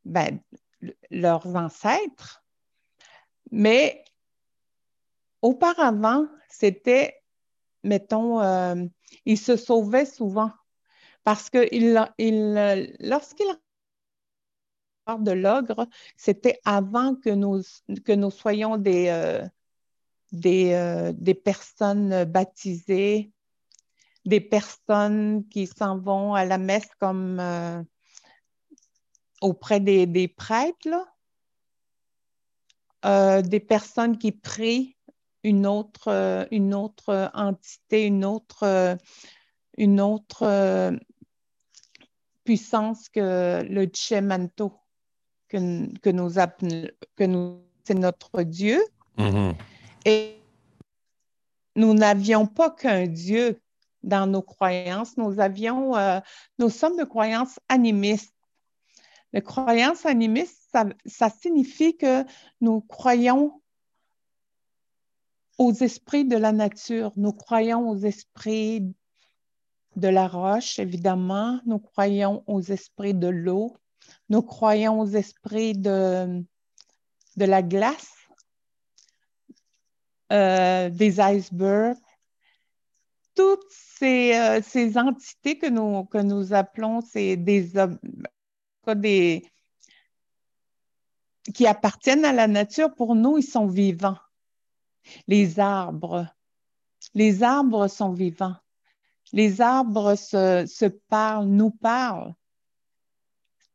ben, 0.05 0.41
leurs 1.11 1.47
ancêtres 1.57 2.43
mais 3.52 4.01
auparavant, 5.43 6.27
c'était, 6.49 7.21
mettons, 7.83 8.41
euh, 8.41 8.85
il 9.27 9.39
se 9.39 9.57
sauvait 9.57 10.07
souvent 10.07 10.51
parce 11.25 11.51
que 11.51 11.69
il, 11.73 12.03
il, 12.19 12.97
lorsqu'il 13.01 13.47
de 15.19 15.33
l'ogre, 15.33 15.89
c'était 16.17 16.61
avant 16.65 17.17
que 17.17 17.31
nous, 17.31 17.61
que 18.05 18.13
nous 18.13 18.31
soyons 18.31 18.77
des, 18.77 19.09
euh, 19.09 19.45
des, 20.31 20.73
euh, 20.75 21.13
des, 21.13 21.35
personnes 21.35 22.25
baptisées, 22.25 23.33
des 24.25 24.41
personnes 24.41 25.47
qui 25.49 25.67
s'en 25.67 25.99
vont 25.99 26.35
à 26.35 26.45
la 26.45 26.57
messe 26.57 26.89
comme 27.01 27.41
auprès 29.41 29.81
des, 29.81 30.29
prêtres. 30.29 30.89
Euh, 33.05 33.43
des 33.43 33.59
personnes 33.59 34.17
qui 34.17 34.31
prient 34.31 34.97
une 35.45 35.67
autre, 35.67 36.09
euh, 36.09 36.45
une 36.51 36.75
autre 36.75 37.31
entité, 37.35 38.07
une 38.07 38.25
autre, 38.25 38.65
euh, 38.65 38.97
une 39.77 40.01
autre 40.01 40.93
puissance 42.45 43.09
que 43.09 43.63
le 43.63 43.89
Chemanto, 43.93 44.73
que, 45.49 45.99
que 45.99 46.11
nous, 46.11 46.31
que 47.17 47.25
nous 47.25 47.61
c'est 47.85 47.95
notre 47.95 48.43
Dieu. 48.43 48.81
Mm-hmm. 49.19 49.55
Et 50.05 50.37
nous 51.75 51.95
n'avions 51.95 52.47
pas 52.47 52.71
qu'un 52.71 53.07
Dieu 53.07 53.61
dans 54.03 54.27
nos 54.27 54.43
croyances, 54.43 55.17
nous 55.17 55.41
avions, 55.41 55.95
nous 56.59 56.71
sommes 56.71 56.97
de 56.97 57.05
croyances 57.05 57.59
animistes. 57.69 58.35
Les 59.33 59.41
croyances 59.41 60.05
animistes, 60.05 60.77
ça, 61.07 61.31
signifie 61.31 61.97
que 61.97 62.25
nous 62.61 62.81
croyons 62.83 63.62
aux 65.62 65.73
esprits 65.75 66.25
de 66.25 66.37
la 66.37 66.50
nature, 66.50 67.12
nous 67.14 67.33
croyons 67.33 67.88
aux 67.88 67.99
esprits 67.99 68.92
de 69.95 70.09
la 70.09 70.26
roche, 70.26 70.81
évidemment, 70.81 71.61
nous 71.66 71.78
croyons 71.78 72.42
aux 72.49 72.62
esprits 72.62 73.14
de 73.14 73.28
l'eau, 73.28 73.76
nous 74.28 74.42
croyons 74.42 74.99
aux 74.99 75.07
esprits 75.07 75.75
de, 75.75 76.42
de 77.37 77.45
la 77.45 77.62
glace, 77.62 78.12
euh, 80.33 80.90
des 80.90 81.21
icebergs, 81.21 81.97
toutes 83.37 83.71
ces, 83.71 84.35
euh, 84.35 84.61
ces, 84.62 84.99
entités 84.99 85.59
que 85.59 85.69
nous, 85.69 86.04
que 86.07 86.19
nous 86.19 86.52
appelons 86.52 87.00
des, 87.14 87.37
des, 88.97 89.42
qui 91.54 91.66
appartiennent 91.69 92.25
à 92.25 92.33
la 92.33 92.49
nature, 92.49 92.92
pour 92.97 93.14
nous, 93.14 93.38
ils 93.38 93.45
sont 93.45 93.69
vivants. 93.69 94.19
Les 95.26 95.59
arbres, 95.59 96.26
les 97.14 97.42
arbres 97.42 97.88
sont 97.88 98.12
vivants. 98.12 98.56
Les 99.32 99.61
arbres 99.61 100.14
se, 100.14 100.87
parlent, 101.09 101.47
nous 101.47 101.71
parlent. 101.71 102.35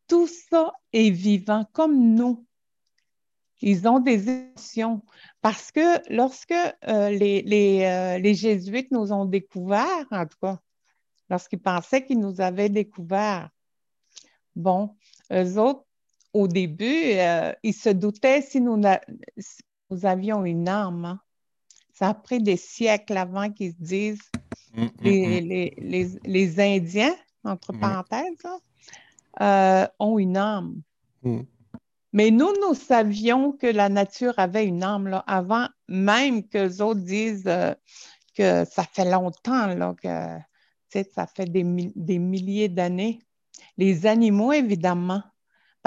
Tout 0.07 0.27
ça 0.27 0.71
est 0.93 1.09
vivant 1.09 1.65
comme 1.73 2.15
nous. 2.15 2.45
Ils 3.61 3.87
ont 3.87 3.99
des 3.99 4.29
émotions. 4.29 5.01
Parce 5.41 5.71
que 5.71 6.13
lorsque 6.13 6.51
euh, 6.51 7.09
les, 7.09 7.83
euh, 7.83 8.19
les, 8.19 8.35
Jésuites 8.35 8.91
nous 8.91 9.11
ont 9.11 9.25
découverts, 9.25 10.05
en 10.11 10.25
tout 10.27 10.37
cas, 10.41 10.59
lorsqu'ils 11.29 11.59
pensaient 11.59 12.05
qu'ils 12.05 12.19
nous 12.19 12.39
avaient 12.39 12.69
découverts, 12.69 13.49
bon, 14.55 14.95
eux 15.31 15.57
autres, 15.57 15.83
au 16.33 16.47
début, 16.47 17.13
euh, 17.13 17.51
ils 17.63 17.73
se 17.73 17.89
doutaient 17.89 18.41
si 18.41 18.61
nous, 18.61 18.79
nous 19.89 20.05
avions 20.05 20.45
une 20.45 20.67
arme. 20.67 21.05
Hein. 21.05 21.19
Ça 21.93 22.09
a 22.09 22.13
pris 22.13 22.41
des 22.41 22.57
siècles 22.57 23.17
avant 23.17 23.51
qu'ils 23.51 23.71
se 23.71 23.81
disent, 23.81 24.31
mm, 24.73 24.83
mm, 24.83 24.89
les, 25.01 25.41
mm. 25.41 25.83
les, 25.83 26.19
les, 26.25 26.59
Indiens, 26.59 27.15
entre 27.43 27.73
parenthèses, 27.73 28.45
euh, 29.41 29.87
ont 29.99 30.19
une 30.19 30.37
âme. 30.37 30.81
Mais 32.13 32.31
nous, 32.31 32.51
nous 32.61 32.73
savions 32.73 33.51
que 33.51 33.67
la 33.67 33.89
nature 33.89 34.33
avait 34.37 34.65
une 34.65 34.83
âme 34.83 35.07
là, 35.07 35.23
avant 35.27 35.67
même 35.87 36.47
que 36.47 36.57
les 36.57 36.81
autres 36.81 37.01
disent 37.01 37.43
euh, 37.47 37.73
que 38.35 38.63
ça 38.65 38.83
fait 38.83 39.09
longtemps, 39.09 39.67
là, 39.67 39.93
que 40.01 41.03
ça 41.13 41.27
fait 41.27 41.45
des, 41.45 41.63
des 41.95 42.19
milliers 42.19 42.69
d'années. 42.69 43.19
Les 43.77 44.05
animaux, 44.05 44.53
évidemment, 44.53 45.21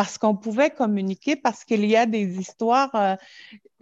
parce 0.01 0.17
qu'on 0.17 0.35
pouvait 0.35 0.71
communiquer, 0.71 1.37
parce 1.37 1.63
qu'il 1.63 1.85
y 1.85 1.95
a 1.95 2.07
des 2.07 2.39
histoires, 2.39 2.95
euh, 2.95 3.17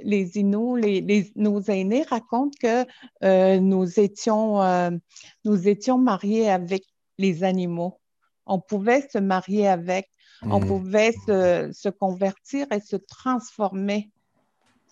les 0.01 0.37
Inuits, 0.37 1.01
les, 1.01 1.31
nos 1.37 1.61
aînés 1.61 2.03
racontent 2.03 2.59
que 2.61 2.85
euh, 3.23 3.61
nous, 3.61 4.01
étions, 4.01 4.61
euh, 4.61 4.91
nous 5.45 5.69
étions 5.69 5.97
mariés 5.97 6.51
avec 6.51 6.83
les 7.19 7.45
animaux. 7.45 8.01
On 8.47 8.59
pouvait 8.59 9.09
se 9.09 9.19
marier 9.19 9.69
avec, 9.69 10.11
on 10.43 10.59
mmh. 10.59 10.67
pouvait 10.67 11.13
se, 11.13 11.89
convertir 11.89 12.67
et 12.73 12.81
se 12.81 12.97
transformer, 12.97 14.11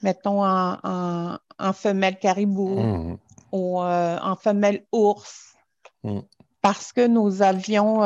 mettons, 0.02 0.44
en, 0.44 1.38
en, 1.58 1.72
femelle 1.72 2.20
caribou 2.20 2.68
mmh. 2.68 3.18
ou 3.50 3.80
en 3.80 4.36
femelle 4.36 4.86
ours. 4.92 5.56
Mmh. 6.04 6.20
Parce 6.62 6.92
que 6.92 7.04
nous 7.04 7.42
avions 7.42 8.04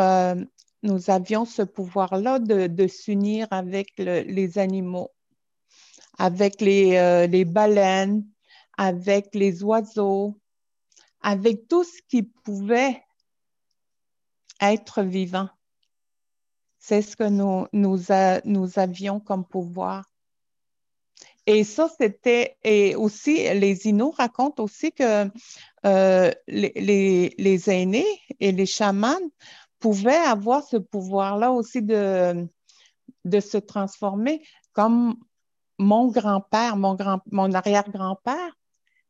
nous 0.82 1.10
avions 1.10 1.44
ce 1.44 1.62
pouvoir-là 1.62 2.38
de, 2.38 2.86
s'unir 2.86 3.46
avec 3.50 3.92
les 3.98 4.58
animaux, 4.58 5.10
avec 6.18 6.60
les, 6.60 6.96
euh, 6.96 7.26
les, 7.26 7.44
baleines, 7.44 8.24
avec 8.78 9.34
les 9.34 9.62
oiseaux, 9.62 10.38
avec 11.20 11.68
tout 11.68 11.84
ce 11.84 12.00
qui 12.08 12.22
pouvait 12.22 13.02
être 14.60 15.02
vivant. 15.02 15.48
C'est 16.78 17.02
ce 17.02 17.14
que 17.14 17.28
nous, 17.28 17.66
nous, 17.72 18.78
avions 18.78 19.20
comme 19.20 19.46
pouvoir. 19.46 20.06
Et 21.46 21.64
ça, 21.64 21.90
c'était, 21.98 22.56
et 22.64 22.94
aussi, 22.94 23.34
les 23.54 23.86
Inuits 23.86 24.14
racontent 24.16 24.62
aussi 24.62 24.92
que 24.92 25.30
euh, 25.84 26.30
les, 26.46 27.34
les, 27.36 27.70
aînés 27.70 28.20
et 28.38 28.52
les 28.52 28.66
chamans 28.66 29.18
pouvaient 29.80 30.14
avoir 30.14 30.62
ce 30.62 30.76
pouvoir-là 30.76 31.50
aussi 31.50 31.82
de, 31.82 32.46
de 33.24 33.40
se 33.40 33.56
transformer, 33.56 34.42
comme 34.72 35.16
mon 35.78 36.08
grand-père, 36.08 36.76
mon, 36.76 36.94
grand, 36.94 37.20
mon 37.32 37.52
arrière-grand-père, 37.52 38.56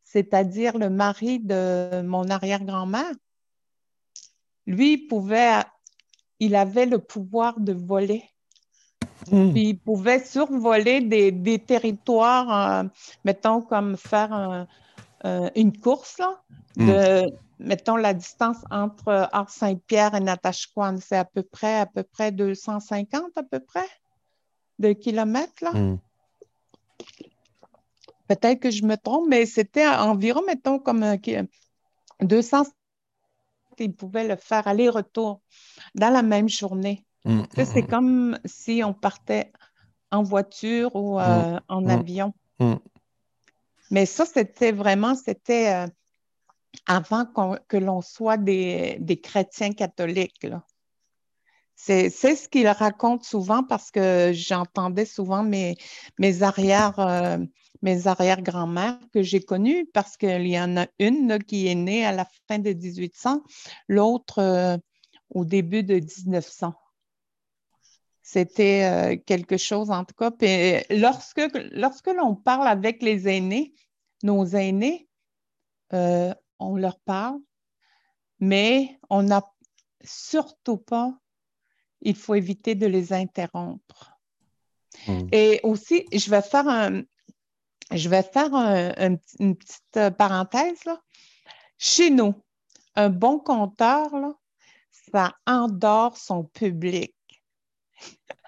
c'est-à-dire 0.05 0.79
le 0.79 0.89
mari 0.89 1.41
de 1.41 2.03
mon 2.03 2.29
arrière-grand-mère, 2.29 3.13
lui 4.67 4.97
pouvait, 4.99 5.63
il 6.39 6.55
avait 6.55 6.87
le 6.87 6.99
pouvoir 6.99 7.59
de 7.59 7.73
voler. 7.73 8.25
Hmm. 9.31 9.53
Puis 9.53 9.71
il 9.71 9.79
pouvait 9.79 10.25
survoler 10.25 11.01
des, 11.01 11.59
territoires, 11.59 12.85
euh, 12.85 12.89
mettons, 13.25 13.61
comme 13.61 13.97
faire 13.97 14.67
une 15.25 15.77
course, 15.77 16.19
là, 16.19 16.43
hmm. 16.77 16.87
de, 16.87 17.33
mettons, 17.59 17.97
la 17.97 18.15
distance 18.15 18.59
entre 18.71 19.29
Art-Saint-Pierre 19.33 20.15
et 20.15 20.21
Natashquan, 20.21 20.97
c'est 20.99 21.17
à 21.17 21.25
peu 21.25 21.43
près, 21.43 21.81
à 21.81 21.87
peu 21.87 22.03
près 22.03 22.33
250 22.33 23.37
à 23.37 23.43
peu 23.43 23.61
près 23.61 23.87
de 24.79 24.93
kilomètres, 24.93 25.63
là. 25.63 25.73
Hmm. 25.73 25.99
Peut-être 28.29 28.61
que 28.61 28.71
je 28.71 28.85
me 28.85 28.97
trompe, 28.97 29.27
mais 29.29 29.45
c'était 29.45 29.89
environ, 29.89 30.43
mettons, 30.47 30.79
comme 30.79 31.05
200 32.21 32.63
il 33.81 33.95
pouvait 33.95 34.27
le 34.27 34.37
faire 34.37 34.67
aller-retour 34.69 35.41
dans 35.95 36.11
la 36.11 36.23
même 36.23 36.49
journée. 36.49 37.05
Mm, 37.25 37.43
c'est 37.55 37.83
mm, 37.83 37.85
mm. 37.85 37.87
comme 37.89 38.39
si 38.45 38.83
on 38.85 38.95
partait 38.95 39.53
en 40.11 40.23
voiture 40.23 40.95
ou 40.97 41.19
euh, 41.21 41.59
en 41.69 41.89
avion. 41.89 42.35
Mais 43.91 44.07
ça, 44.07 44.25
c'était 44.25 44.73
vraiment, 44.73 45.15
c'était 45.15 45.73
euh, 45.75 45.87
avant 46.87 47.27
que 47.69 47.77
l'on 47.77 48.01
soit 48.01 48.37
des, 48.37 49.21
chrétiens 49.23 49.73
catholiques. 49.73 50.47
C'est 51.75 52.11
ce 52.11 52.49
qu'il 52.49 52.69
raconte 52.69 53.25
souvent 53.25 53.63
parce 53.63 53.91
que 53.91 54.33
j'entendais 54.35 55.07
souvent 55.07 55.43
mes, 55.43 55.77
mes 56.19 56.43
arrières, 56.43 56.99
euh, 56.99 57.39
mes 57.83 58.07
arrière-grand-mères 58.07 58.99
que 59.13 59.23
j'ai 59.23 59.41
connues 59.41 59.87
parce 59.95 60.17
qu'il 60.17 60.47
y 60.47 60.61
en 60.61 60.77
a 60.77 60.87
une 60.99 61.43
qui 61.43 61.69
est 61.69 61.75
née 61.75 62.05
à 62.05 62.13
la 62.13 62.27
fin 62.49 62.59
de 62.59 62.73
1800, 62.73 63.43
l'autre 63.89 64.39
euh, 64.39 64.77
au 65.31 65.45
début 65.45 65.83
de 65.83 65.95
1900. 65.95 66.75
C'était 68.33 68.85
euh, 68.85 69.17
quelque 69.27 69.57
chose, 69.57 69.91
en 69.91 70.05
tout 70.05 70.15
cas. 70.15 70.31
Puis 70.31 70.77
lorsque, 70.89 71.43
lorsque 71.73 72.07
l'on 72.07 72.37
parle 72.37 72.69
avec 72.69 73.03
les 73.03 73.27
aînés, 73.27 73.75
nos 74.23 74.47
aînés, 74.47 75.09
euh, 75.93 76.33
on 76.61 76.77
leur 76.77 77.01
parle, 77.01 77.41
mais 78.39 79.01
on 79.11 79.25
n'a 79.25 79.43
surtout 80.05 80.77
pas, 80.77 81.13
il 82.03 82.15
faut 82.15 82.37
éviter 82.37 82.77
de 82.77 82.87
les 82.87 83.13
interrompre. 83.13 84.17
Hmm. 85.09 85.27
Et 85.33 85.59
aussi, 85.65 86.07
je 86.13 86.31
vais 86.31 86.43
faire 86.43 86.69
un, 86.69 87.03
je 87.91 88.09
vais 88.09 88.23
faire 88.23 88.55
une 88.55 89.57
petite 89.57 89.97
euh, 89.97 90.13
parenthèse. 90.13 90.85
Là. 90.85 91.03
Chez 91.79 92.11
nous, 92.11 92.35
un 92.95 93.09
bon 93.09 93.41
compteur, 93.41 94.17
là, 94.17 94.33
ça 95.11 95.35
endort 95.49 96.17
son 96.17 96.45
public. 96.45 97.13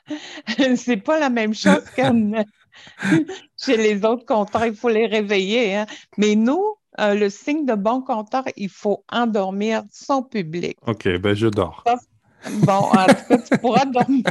C'est 0.76 0.96
pas 0.96 1.18
la 1.18 1.30
même 1.30 1.54
chose 1.54 1.84
que 1.96 2.02
chez 3.56 3.76
les 3.76 4.04
autres 4.04 4.24
compteurs, 4.24 4.66
il 4.66 4.74
faut 4.74 4.88
les 4.88 5.06
réveiller. 5.06 5.76
Hein. 5.76 5.86
Mais 6.16 6.34
nous, 6.34 6.76
euh, 7.00 7.14
le 7.14 7.30
signe 7.30 7.64
de 7.64 7.74
bon 7.74 8.02
compteur, 8.02 8.44
il 8.56 8.68
faut 8.68 9.04
endormir 9.10 9.82
son 9.90 10.22
public. 10.22 10.76
OK, 10.86 11.08
ben 11.18 11.34
je 11.34 11.48
dors. 11.48 11.84
Bon, 12.50 12.72
en 12.72 13.06
tout 13.06 13.24
cas, 13.28 13.38
tu 13.38 13.58
pourras 13.58 13.84
dormir. 13.84 14.24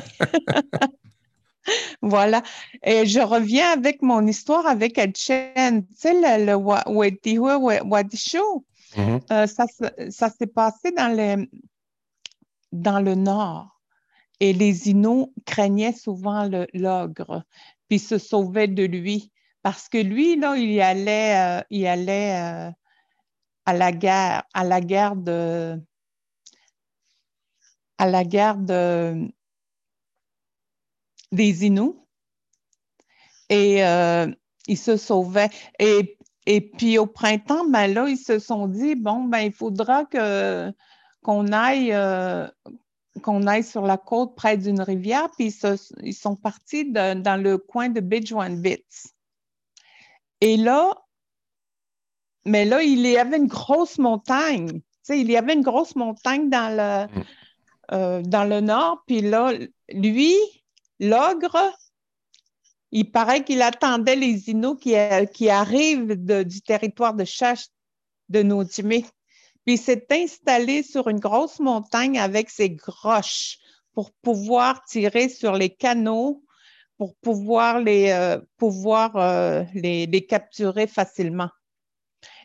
voilà. 2.02 2.44
Et 2.84 3.06
je 3.06 3.20
reviens 3.20 3.72
avec 3.72 4.02
mon 4.02 4.26
histoire 4.28 4.68
avec 4.68 4.98
Etchen. 4.98 5.86
Tu 5.88 5.96
sais, 5.96 6.14
le, 6.14 6.46
le 6.46 6.56
Wadishu, 6.56 8.38
mm-hmm. 8.96 9.22
euh, 9.32 9.48
ça, 9.48 9.66
ça 10.10 10.30
s'est 10.30 10.48
passé 10.48 10.92
dans, 10.92 11.16
les, 11.16 11.50
dans 12.74 13.00
le 13.00 13.16
nord. 13.16 13.81
Et 14.42 14.52
les 14.52 14.90
Inuits 14.90 15.32
craignaient 15.46 15.94
souvent 15.94 16.50
l'ogre, 16.74 17.44
puis 17.88 18.00
se 18.00 18.18
sauvaient 18.18 18.68
de 18.68 18.84
lui. 18.84 19.32
Parce 19.62 19.88
que 19.88 20.00
lui, 20.00 20.36
là, 20.36 20.58
il 20.58 20.82
allait, 20.82 21.60
euh, 21.60 21.64
il 21.70 21.88
allait 21.88 22.36
euh, 22.42 22.72
à 23.66 23.74
la 23.74 23.92
guerre, 23.94 24.44
à 24.54 24.64
la 24.66 24.82
guerre 24.82 25.16
de 25.16 25.80
à 27.98 28.08
la 28.08 28.24
guerre 28.26 28.58
de 28.58 29.32
des 31.32 31.66
Inuits 31.66 31.96
et 33.50 33.84
euh, 33.86 34.28
ils 34.68 34.78
se 34.78 34.98
sauvaient. 34.98 35.50
Et, 35.80 36.18
et, 36.46 36.62
puis 36.62 36.98
au 36.98 37.06
printemps, 37.06 37.66
ben 37.70 37.94
là, 37.94 38.08
ils 38.08 38.18
se 38.18 38.40
sont 38.40 38.68
dit, 38.68 38.96
bon, 38.96 39.26
ben 39.26 39.40
il 39.40 39.54
faudra 39.54 40.06
que, 40.06 40.72
qu'on 41.22 41.52
aille, 41.52 41.92
euh, 41.94 42.48
qu'on 43.22 43.46
aille 43.48 43.64
sur 43.64 43.82
la 43.82 43.98
côte 43.98 44.36
près 44.36 44.58
d'une 44.58 44.82
rivière, 44.82 45.30
puis 45.38 45.54
ils, 46.04 46.14
sont 46.14 46.36
partis 46.36 46.92
dans 46.92 47.42
le 47.42 47.58
coin 47.58 47.90
de 47.90 48.00
Bits. 48.00 48.26
Et 50.40 50.58
là, 50.58 50.96
mais 52.46 52.66
là, 52.66 52.82
il 52.82 53.02
y 53.02 53.18
avait 53.18 53.38
une 53.38 53.48
grosse 53.48 53.98
montagne. 53.98 54.82
Il 55.10 55.30
y 55.30 55.38
avait 55.38 55.54
une 55.54 55.62
grosse 55.62 55.96
montagne 55.96 56.50
dans 56.50 56.70
le, 56.70 57.20
mm. 57.20 57.26
euh, 57.92 58.22
dans 58.24 58.46
le 58.46 58.62
nord, 58.62 59.04
puis 59.06 59.22
là, 59.22 59.54
lui, 59.90 60.36
L'ogre, 61.00 61.58
il 62.92 63.10
paraît 63.10 63.44
qu'il 63.44 63.64
attendait 63.64 64.16
les 64.16 64.52
Inuits 64.52 64.78
qui, 64.80 64.96
euh, 64.96 65.26
qui 65.26 65.50
arrivent 65.50 66.14
du 66.16 66.62
territoire 66.62 67.16
de 67.16 67.26
chasse 67.26 67.72
de 68.30 68.44
Nautimé. 68.44 69.06
Puis 69.66 69.76
il 69.76 69.78
s'est 69.78 70.06
installé 70.12 70.84
sur 70.84 71.08
une 71.08 71.20
grosse 71.20 71.60
montagne 71.60 72.20
avec 72.20 72.50
ses 72.50 72.70
groches 72.70 73.58
pour 73.94 74.12
pouvoir 74.12 74.84
tirer 74.86 75.30
sur 75.30 75.54
les 75.54 75.70
canaux, 75.70 76.44
pour 76.98 77.16
pouvoir 77.16 77.80
les, 77.80 78.10
euh, 78.12 78.40
euh, 78.62 79.64
les, 79.74 80.26
capturer 80.28 80.88
facilement. 80.88 81.50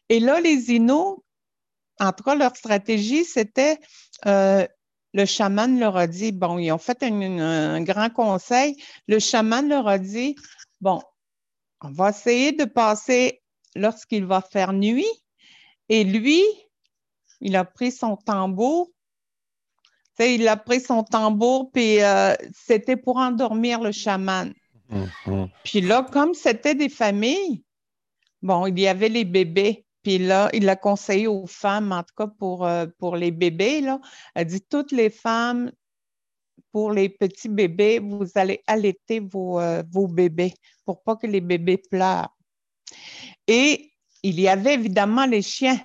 Et 0.08 0.20
là, 0.20 0.40
les 0.40 0.72
Inuits, 0.72 1.22
en 1.98 2.12
tout 2.12 2.24
cas, 2.24 2.34
leur 2.34 2.54
stratégie, 2.56 3.24
c'était 3.24 3.78
le 5.16 5.24
chaman 5.24 5.80
leur 5.80 5.96
a 5.96 6.06
dit, 6.06 6.30
bon, 6.30 6.58
ils 6.58 6.70
ont 6.72 6.78
fait 6.78 7.02
un, 7.02 7.80
grand 7.80 8.10
conseil. 8.10 8.76
Le 9.08 9.18
chaman 9.18 9.66
leur 9.66 9.88
a 9.88 9.98
dit, 9.98 10.36
bon, 10.82 11.00
on 11.80 11.90
va 11.90 12.10
essayer 12.10 12.52
de 12.52 12.64
passer 12.64 13.42
lorsqu'il 13.74 14.26
va 14.26 14.42
faire 14.42 14.74
nuit. 14.74 15.08
Et 15.88 16.04
lui, 16.04 16.42
il 17.40 17.56
a 17.56 17.64
pris 17.64 17.92
son 17.92 18.16
tambour. 18.16 18.90
il 20.18 20.48
a 20.48 20.56
pris 20.56 20.80
son 20.80 21.02
tambour, 21.02 21.70
puis 21.72 22.02
euh, 22.02 22.34
c'était 22.54 22.96
pour 22.96 23.16
endormir 23.16 23.80
le 23.80 23.92
chaman. 23.92 24.52
Mm-hmm. 24.90 25.48
Puis 25.64 25.80
là, 25.80 26.06
comme 26.10 26.34
c'était 26.34 26.74
des 26.74 26.88
familles, 26.88 27.62
bon, 28.42 28.66
il 28.66 28.78
y 28.78 28.88
avait 28.88 29.08
les 29.08 29.24
bébés. 29.24 29.84
Puis 30.02 30.18
là, 30.18 30.48
il 30.52 30.68
a 30.68 30.76
conseillé 30.76 31.26
aux 31.26 31.48
femmes, 31.48 31.90
en 31.90 32.02
tout 32.04 32.14
cas 32.16 32.28
pour, 32.28 32.64
euh, 32.64 32.86
pour 32.98 33.16
les 33.16 33.32
bébés, 33.32 33.80
là, 33.80 34.00
a 34.36 34.44
dit 34.44 34.62
toutes 34.62 34.92
les 34.92 35.10
femmes, 35.10 35.72
pour 36.70 36.92
les 36.92 37.08
petits 37.08 37.48
bébés, 37.48 37.98
vous 37.98 38.26
allez 38.34 38.62
allaiter 38.66 39.18
vos, 39.18 39.58
euh, 39.58 39.82
vos 39.90 40.06
bébés 40.06 40.54
pour 40.84 41.02
pas 41.02 41.16
que 41.16 41.26
les 41.26 41.40
bébés 41.40 41.78
pleurent. 41.90 42.36
Et 43.46 43.92
il 44.22 44.40
y 44.40 44.48
avait 44.48 44.74
évidemment 44.74 45.26
les 45.26 45.42
chiens, 45.42 45.78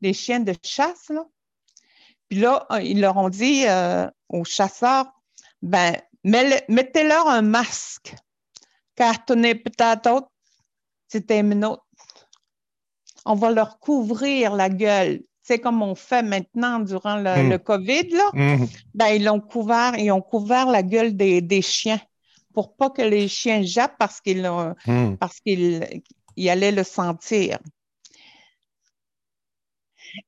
les 0.00 0.12
chiens 0.12 0.40
de 0.40 0.54
chasse. 0.62 1.08
Là. 1.08 1.24
Puis 2.28 2.38
là, 2.38 2.66
euh, 2.70 2.80
ils 2.82 3.00
leur 3.00 3.16
ont 3.16 3.28
dit 3.28 3.64
aux 4.28 4.44
chasseurs, 4.44 5.06
ben, 5.62 5.96
mettez-leur 6.24 7.28
un 7.28 7.42
masque, 7.42 8.14
car 8.94 9.24
tenez 9.24 9.54
peut-être 9.54 10.28
c'était 11.08 11.40
une 11.40 11.64
autre 11.64 11.86
on 13.26 13.34
va 13.34 13.50
leur 13.50 13.78
couvrir 13.78 14.54
la 14.54 14.70
gueule. 14.70 15.22
C'est 15.42 15.58
comme 15.58 15.82
on 15.82 15.94
fait 15.94 16.22
maintenant 16.22 16.80
durant 16.80 17.16
le, 17.16 17.56
mm. 17.56 17.58
COVID, 17.58 18.08
là. 18.10 18.30
Mm. 18.32 18.64
Ben, 18.94 19.08
ils 19.08 19.28
ont 19.28 19.40
couvert, 19.40 19.98
ils 19.98 20.10
ont 20.10 20.22
couvert 20.22 20.66
la 20.66 20.82
gueule 20.82 21.16
des, 21.16 21.62
chiens 21.62 22.00
pour 22.54 22.74
pas 22.74 22.88
que 22.88 23.02
les 23.02 23.28
chiens 23.28 23.62
jappent 23.62 23.98
parce 23.98 24.20
qu'ils 24.20 24.48
mm. 24.86 25.16
parce 25.18 25.40
qu'ils 25.40 26.00
allaient 26.48 26.72
le 26.72 26.84
sentir. 26.84 27.58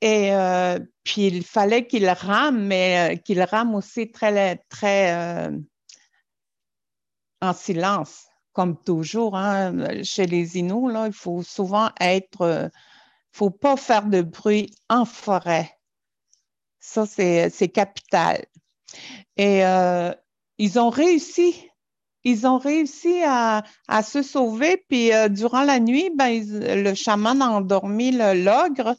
Et 0.01 0.35
euh, 0.35 0.79
puis, 1.05 1.27
il 1.27 1.45
fallait 1.45 1.87
qu'il 1.87 2.09
rame, 2.09 2.67
mais 2.67 3.15
euh, 3.15 3.17
qu'il 3.17 3.43
rame 3.43 3.75
aussi 3.75 4.11
très, 4.11 4.57
très 4.69 5.51
en 7.41 7.53
silence, 7.53 8.27
comme 8.53 8.83
toujours. 8.83 9.37
Hein. 9.37 10.03
Chez 10.03 10.27
les 10.27 10.59
Inuits, 10.59 10.93
là, 10.93 11.07
il 11.07 11.13
faut 11.13 11.43
souvent 11.43 11.91
être... 12.01 12.47
Ne 12.47 12.69
faut 13.33 13.51
pas 13.51 13.77
faire 13.77 14.07
de 14.07 14.23
bruit 14.23 14.75
en 14.89 15.05
forêt. 15.05 15.71
Ça, 16.81 17.07
c'est 17.07 17.73
capital. 17.73 18.45
Et 19.37 19.63
ils 20.59 20.79
ont 20.79 20.91
réussi 20.91 21.69
ils 22.25 22.47
ont 22.47 22.59
réussi 22.59 23.23
à, 23.25 23.63
se 24.03 24.23
sauver. 24.23 24.85
Puis 24.89 25.13
euh, 25.13 25.29
durant 25.29 25.63
la 25.63 25.81
nuit, 25.81 26.11
ben, 26.15 26.43
le 26.45 26.95
chaman 26.95 27.41
a 27.43 27.51
endormi 27.51 28.13
l'ogre 28.13 28.97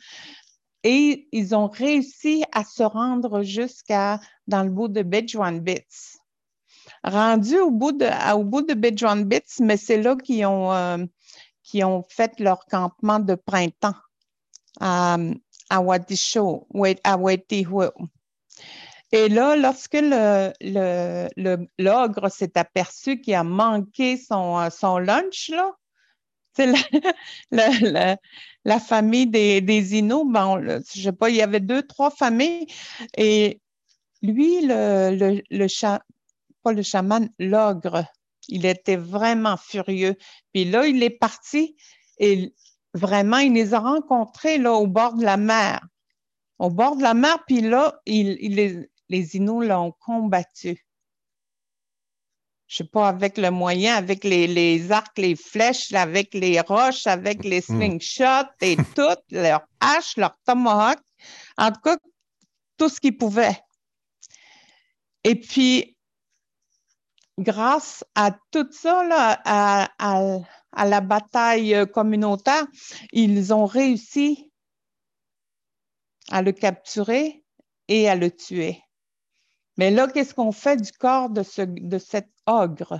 et 0.83 1.27
ils 1.31 1.55
ont 1.55 1.67
réussi 1.67 2.43
à 2.51 2.63
se 2.63 2.83
rendre 2.83 3.41
jusqu'à 3.41 4.19
dans 4.47 4.63
le 4.63 4.69
bout 4.69 4.87
de 4.87 5.01
Bits. 5.59 6.17
Rendu 7.03 7.59
au 7.59 7.71
bout 7.71 7.91
de, 7.91 8.33
au 8.33 8.43
bout 8.43 8.61
de 8.61 8.73
mais 9.59 9.77
c'est 9.77 10.01
là 10.01 10.15
qu'ils 10.15 10.45
ont, 10.45 10.71
euh, 10.73 10.97
fait 12.09 12.39
leur 12.39 12.65
campement 12.65 13.19
de 13.19 13.35
printemps 13.35 13.95
à, 14.79 15.17
à 15.69 15.81
Wadisho, 15.81 16.67
à 17.03 17.17
et 19.11 19.27
là, 19.27 19.55
lorsque 19.55 19.97
l'ogre 21.79 22.29
s'est 22.29 22.57
aperçu 22.57 23.19
qu'il 23.21 23.33
a 23.33 23.43
manqué 23.43 24.17
son, 24.17 24.59
euh, 24.59 24.69
lunch, 24.99 25.51
la, 27.51 28.17
la, 28.65 28.79
famille 28.79 29.27
des, 29.27 29.61
des 29.61 30.01
bon, 30.01 30.61
je 30.61 31.01
sais 31.01 31.11
pas, 31.11 31.29
il 31.29 31.37
y 31.37 31.41
avait 31.41 31.59
deux, 31.59 31.83
trois 31.83 32.11
familles. 32.11 32.67
Et 33.17 33.61
lui, 34.21 34.61
le, 34.65 35.41
le, 35.49 35.67
chat, 35.67 36.03
pas 36.63 36.73
le 36.73 36.81
chaman, 36.81 37.29
l'ogre, 37.39 38.05
il 38.47 38.65
était 38.65 38.97
vraiment 38.97 39.57
furieux. 39.57 40.15
Puis 40.53 40.65
là, 40.65 40.85
il 40.87 41.01
est 41.03 41.09
parti 41.09 41.75
et 42.17 42.53
vraiment, 42.93 43.37
il 43.37 43.53
les 43.53 43.73
a 43.73 43.79
rencontrés 43.79 44.57
là, 44.57 44.73
au 44.73 44.87
bord 44.87 45.15
de 45.15 45.23
la 45.23 45.37
mer. 45.37 45.85
Au 46.57 46.69
bord 46.69 46.97
de 46.97 47.03
la 47.03 47.13
mer, 47.13 47.41
puis 47.47 47.61
là, 47.61 48.01
les, 48.05 48.89
les 49.07 49.39
l'ont 49.39 49.93
combattu. 49.99 50.85
Je 52.69 52.83
ne 52.83 52.85
sais 52.85 52.91
pas, 52.91 53.09
avec 53.09 53.39
le 53.39 53.49
moyen, 53.49 53.95
avec 53.95 54.23
les, 54.23 54.91
arcs, 54.91 55.17
les 55.17 55.35
flèches, 55.35 55.91
avec 55.91 56.35
les 56.35 56.61
roches, 56.61 57.07
avec 57.07 57.43
les 57.43 57.61
hmm. 57.67 57.75
slingshots 57.77 58.53
et 58.61 58.77
tout, 58.95 59.17
leurs 59.31 59.67
haches, 59.79 60.17
leurs 60.17 60.37
tomahawks, 60.45 61.01
en 61.57 61.71
tout 61.71 61.81
cas, 61.81 61.97
tout 62.77 62.87
ce 62.87 63.01
qu'ils 63.01 63.17
pouvaient. 63.17 63.59
Et 65.23 65.33
puis, 65.33 65.97
grâce 67.39 68.05
à 68.13 68.37
tout 68.51 68.67
ça, 68.71 69.01
à, 69.45 69.89
à, 69.97 70.85
la 70.85 71.01
bataille 71.01 71.75
communautaire, 71.91 72.67
ils 73.11 73.51
ont 73.51 73.65
réussi 73.65 74.51
à 76.29 76.43
le 76.43 76.51
capturer 76.51 77.43
et 77.87 78.07
à 78.07 78.15
le 78.15 78.29
tuer. 78.29 78.83
Mais 79.79 79.91
là, 79.91 80.09
qu'est-ce 80.09 80.33
qu'on 80.33 80.51
fait 80.51 80.75
du 80.75 80.91
corps 80.91 81.29
de, 81.29 81.41
ce, 81.41 81.61
de 81.61 81.97
cet 81.99 82.27
ogre? 82.45 82.99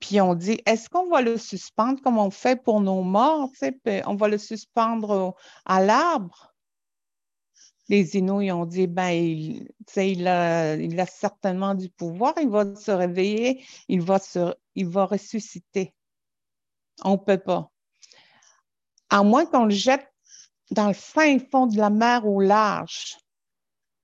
Puis 0.00 0.20
on 0.20 0.34
dit, 0.34 0.60
est-ce 0.66 0.90
qu'on 0.90 1.08
va 1.08 1.22
le 1.22 1.38
suspendre 1.38 2.02
comme 2.02 2.18
on 2.18 2.32
fait 2.32 2.60
pour 2.60 2.80
nos 2.80 3.04
morts? 3.04 3.48
On 4.06 4.16
va 4.16 4.26
le 4.26 4.38
suspendre 4.38 5.36
à 5.64 5.80
l'arbre? 5.80 6.52
Les 7.88 8.16
Inuits 8.16 8.50
ont 8.50 8.66
dit, 8.66 8.88
ben, 8.88 9.10
il, 9.10 9.68
il, 9.94 10.26
a, 10.26 11.06
certainement 11.06 11.76
du 11.76 11.90
pouvoir, 11.90 12.34
il 12.40 12.48
va 12.48 12.74
se 12.74 12.90
réveiller, 12.90 13.64
il 13.86 14.00
va, 14.02 14.18
se, 14.18 14.56
il 14.74 14.88
va 14.88 15.04
ressusciter. 15.04 15.94
On 17.04 17.12
ne 17.12 17.16
peut 17.18 17.38
pas. 17.38 17.70
À 19.10 19.22
moins 19.22 19.46
qu'on 19.46 19.66
le 19.66 19.70
jette 19.70 20.12
dans 20.72 20.88
le 20.88 20.92
fin 20.92 21.38
fond 21.38 21.68
de 21.68 21.76
la 21.76 21.90
mer 21.90 22.26
au 22.26 22.40
large 22.40 23.21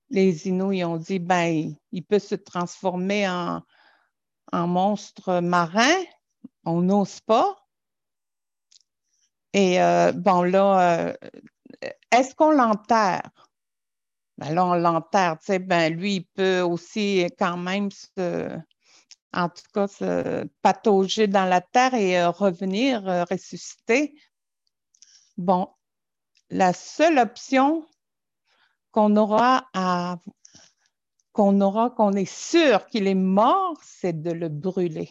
les 0.09 0.47
Inuits 0.47 0.83
ont 0.83 0.97
dit, 0.97 1.19
ben, 1.19 1.75
il 1.91 2.03
peut 2.03 2.19
se 2.19 2.35
transformer 2.35 3.27
en, 3.29 3.61
monstre 4.51 5.41
marin. 5.41 5.95
On 6.65 6.81
n'ose 6.81 7.19
pas. 7.21 7.55
Et 9.53 9.81
euh, 9.81 10.11
bon, 10.11 10.43
là, 10.43 11.09
euh, 11.09 11.13
est-ce 12.11 12.35
qu'on 12.35 12.51
l'enterre? 12.51 13.29
Ben 14.37 14.53
là, 14.53 14.65
on 14.65 14.75
l'enterre, 14.75 15.37
tu 15.39 15.47
sais, 15.47 15.59
ben 15.59 15.93
lui, 15.93 16.15
il 16.15 16.25
peut 16.25 16.61
aussi 16.61 17.27
quand 17.37 17.57
même 17.57 17.89
se, 17.91 18.49
en 19.33 19.49
tout 19.49 19.63
cas, 19.73 19.87
se 19.87 20.47
patauger 20.61 21.27
dans 21.27 21.45
la 21.45 21.61
terre 21.61 21.93
et 21.93 22.19
euh, 22.19 22.29
revenir 22.29 23.03
ressusciter. 23.29 24.15
Bon, 25.37 25.69
la 26.49 26.73
seule 26.73 27.19
option, 27.19 27.85
qu'on 28.99 29.15
aura 29.15 29.69
à 29.73 30.17
qu'on 31.31 31.61
aura, 31.61 31.89
qu'on 31.89 32.11
est 32.11 32.29
sûr 32.29 32.85
qu'il 32.87 33.07
est 33.07 33.15
mort, 33.15 33.79
c'est 33.81 34.21
de 34.21 34.31
le 34.31 34.49
brûler. 34.49 35.09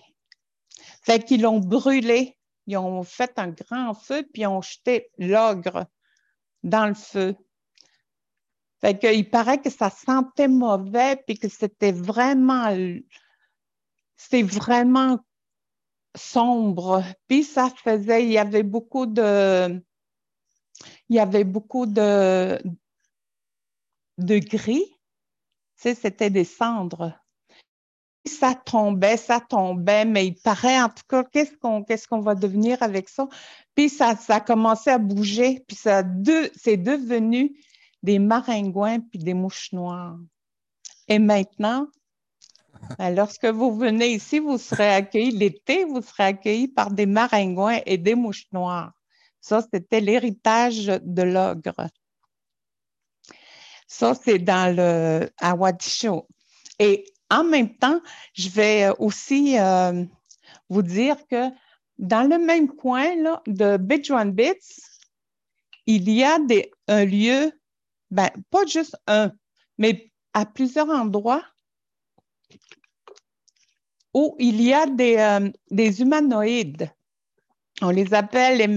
Fait 1.00 1.24
qu'ils 1.24 1.40
l'ont 1.40 1.60
brûlé, 1.60 2.36
ils 2.66 2.76
ont 2.76 3.02
fait 3.02 3.38
un 3.38 3.48
grand 3.48 3.94
feu, 3.94 4.28
puis 4.30 4.42
ils 4.42 4.46
ont 4.46 4.60
jeté 4.60 5.10
l'ogre 5.16 5.86
dans 6.62 6.86
le 6.86 6.92
feu. 6.92 7.34
Fait 8.82 8.98
qu'il 8.98 9.30
paraît 9.30 9.62
que 9.62 9.70
ça 9.70 9.88
sentait 9.88 10.48
mauvais, 10.48 11.16
puis 11.26 11.38
que 11.38 11.48
c'était 11.48 11.92
vraiment, 11.92 12.76
c'était 14.18 14.42
vraiment 14.42 15.18
sombre. 16.14 17.02
Puis 17.26 17.42
ça 17.42 17.70
faisait, 17.70 18.24
il 18.24 18.32
y 18.32 18.38
avait 18.38 18.64
beaucoup 18.64 19.06
de, 19.06 19.82
il 21.08 21.16
y 21.16 21.20
avait 21.20 21.44
beaucoup 21.44 21.86
de, 21.86 22.60
de 24.18 24.38
gris, 24.38 24.98
c'était 25.76 26.30
des 26.30 26.44
cendres. 26.44 27.12
Ça 28.26 28.54
tombait, 28.54 29.16
ça 29.16 29.40
tombait, 29.40 30.04
mais 30.04 30.26
il 30.26 30.34
paraît 30.34 30.80
en 30.80 30.88
tout 30.88 31.04
cas, 31.08 31.24
qu'est-ce 31.24 31.56
qu'on 31.56 31.82
qu'est-ce 31.82 32.06
qu'on 32.06 32.20
va 32.20 32.34
devenir 32.34 32.82
avec 32.82 33.08
ça? 33.08 33.26
Puis 33.74 33.88
ça, 33.88 34.16
ça 34.16 34.36
a 34.36 34.40
commencé 34.40 34.90
à 34.90 34.98
bouger, 34.98 35.64
puis 35.66 35.76
ça 35.76 36.02
c'est 36.54 36.76
devenu 36.76 37.56
des 38.02 38.18
maringouins 38.18 39.00
puis 39.00 39.18
des 39.18 39.34
mouches 39.34 39.72
noires. 39.72 40.18
Et 41.06 41.18
maintenant, 41.18 41.86
ben, 42.98 43.14
lorsque 43.14 43.46
vous 43.46 43.74
venez 43.76 44.08
ici, 44.14 44.40
vous 44.40 44.58
serez 44.58 44.88
accueillis 44.88 45.30
l'été, 45.30 45.84
vous 45.84 46.02
serez 46.02 46.24
accueillis 46.24 46.68
par 46.68 46.90
des 46.90 47.06
maringouins 47.06 47.80
et 47.86 47.96
des 47.96 48.14
mouches 48.14 48.46
noires. 48.52 48.92
Ça, 49.40 49.64
c'était 49.72 50.00
l'héritage 50.00 50.86
de 50.86 51.22
l'ogre. 51.22 51.88
Ça, 53.88 54.14
c'est 54.14 54.38
dans 54.38 54.74
le 54.76 55.30
à 55.38 55.56
Et 56.78 57.06
en 57.30 57.42
même 57.42 57.74
temps, 57.76 58.00
je 58.34 58.48
vais 58.50 58.90
aussi 58.98 59.58
euh, 59.58 60.04
vous 60.68 60.82
dire 60.82 61.16
que 61.26 61.48
dans 61.98 62.28
le 62.28 62.38
même 62.38 62.68
coin 62.68 63.16
là, 63.16 63.42
de 63.46 63.78
Bits, 63.78 64.60
il 65.86 66.10
y 66.10 66.22
a 66.22 66.38
des, 66.38 66.70
un 66.86 67.06
lieu, 67.06 67.50
ben, 68.10 68.28
pas 68.50 68.66
juste 68.66 68.96
un, 69.06 69.32
mais 69.78 70.12
à 70.34 70.44
plusieurs 70.44 70.90
endroits 70.90 71.42
où 74.12 74.36
il 74.38 74.60
y 74.60 74.74
a 74.74 74.86
des, 74.86 75.16
euh, 75.16 75.50
des 75.70 76.02
humanoïdes. 76.02 76.90
On 77.80 77.90
les 77.90 78.12
appelle 78.12 78.58
les 78.58 78.68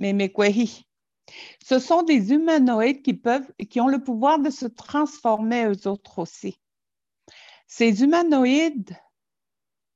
Memekwehi. 0.00 0.85
Ce 1.64 1.78
sont 1.78 2.02
des 2.02 2.32
humanoïdes 2.32 3.02
qui 3.02 3.14
peuvent, 3.14 3.50
qui 3.68 3.80
ont 3.80 3.88
le 3.88 4.02
pouvoir 4.02 4.38
de 4.38 4.50
se 4.50 4.66
transformer 4.66 5.66
eux 5.66 5.88
autres 5.88 6.18
aussi. 6.20 6.60
Ces 7.66 8.02
humanoïdes 8.02 8.96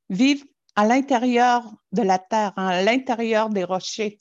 vivent 0.09 0.45
à 0.75 0.87
l'intérieur 0.87 1.73
de 1.93 2.03
la 2.03 2.19
terre, 2.19 2.53
à 2.57 2.83
l'intérieur 2.83 3.49
des 3.49 3.65
rochers. 3.65 4.19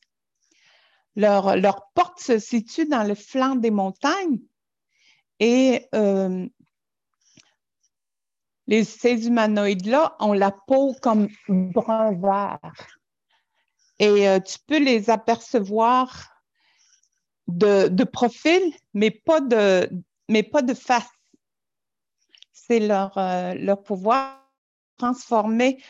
Leur, 1.15 1.55
leur, 1.57 1.89
porte 1.93 2.19
se 2.19 2.37
situe 2.37 2.85
dans 2.85 3.03
le 3.03 3.15
flanc 3.15 3.55
des 3.55 3.71
montagnes 3.71 4.39
et 5.39 5.87
euh, 5.95 6.47
les, 8.67 8.83
ces 8.83 9.27
humanoïdes-là 9.27 10.15
ont 10.19 10.33
la 10.33 10.51
peau 10.51 10.95
comme 11.01 11.27
brun 11.47 12.13
vert. 12.13 12.59
Et 13.97 14.29
euh, 14.29 14.39
tu 14.39 14.59
peux 14.67 14.77
les 14.77 15.09
apercevoir 15.09 16.38
de, 17.49 18.03
profil, 18.03 18.61
mais 18.93 19.11
pas 19.11 19.41
de, 19.41 19.89
mais 20.27 20.43
pas 20.43 20.61
de 20.61 20.73
face. 20.73 21.09
C'est 22.51 22.79
leur, 22.79 23.17
euh, 23.17 23.53
leur 23.55 23.81
pouvoir 23.81 24.47
transformer 24.97 25.81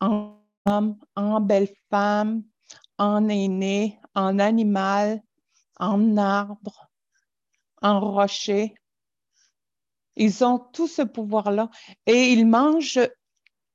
en 0.00 0.38
homme, 0.66 0.98
en 1.16 1.40
belle 1.40 1.72
femme, 1.90 2.42
en 2.98 3.28
aîné, 3.28 3.98
en 4.14 4.38
animal, 4.38 5.22
en 5.78 6.16
arbre, 6.16 6.90
en 7.80 8.00
rocher. 8.00 8.74
Ils 10.16 10.44
ont 10.44 10.58
tout 10.58 10.88
ce 10.88 11.02
pouvoir-là. 11.02 11.70
Et 12.06 12.32
ils 12.32 12.46
mangent 12.46 13.00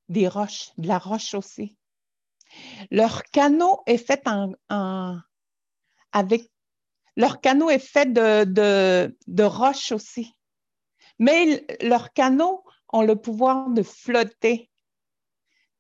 des 0.10 0.28
roches, 0.28 0.72
de 0.78 0.88
la 0.88 1.00
roche 1.00 1.34
aussi. 1.34 1.78
Leur 2.92 3.24
canot 3.24 3.82
est 3.88 3.98
fait 3.98 4.28
en, 4.28 4.54
avec 6.12 6.52
leur 7.16 7.42
canot 7.42 7.70
est 7.70 7.80
fait 7.80 8.12
de, 8.12 8.44
de, 9.28 9.44
roches 9.44 9.92
aussi. 9.92 10.36
Mais 11.20 11.66
leurs 11.82 12.12
canaux 12.14 12.64
ont 12.92 13.04
le 13.04 13.16
pouvoir 13.16 13.70
de 13.70 13.84
flotter 13.84 14.70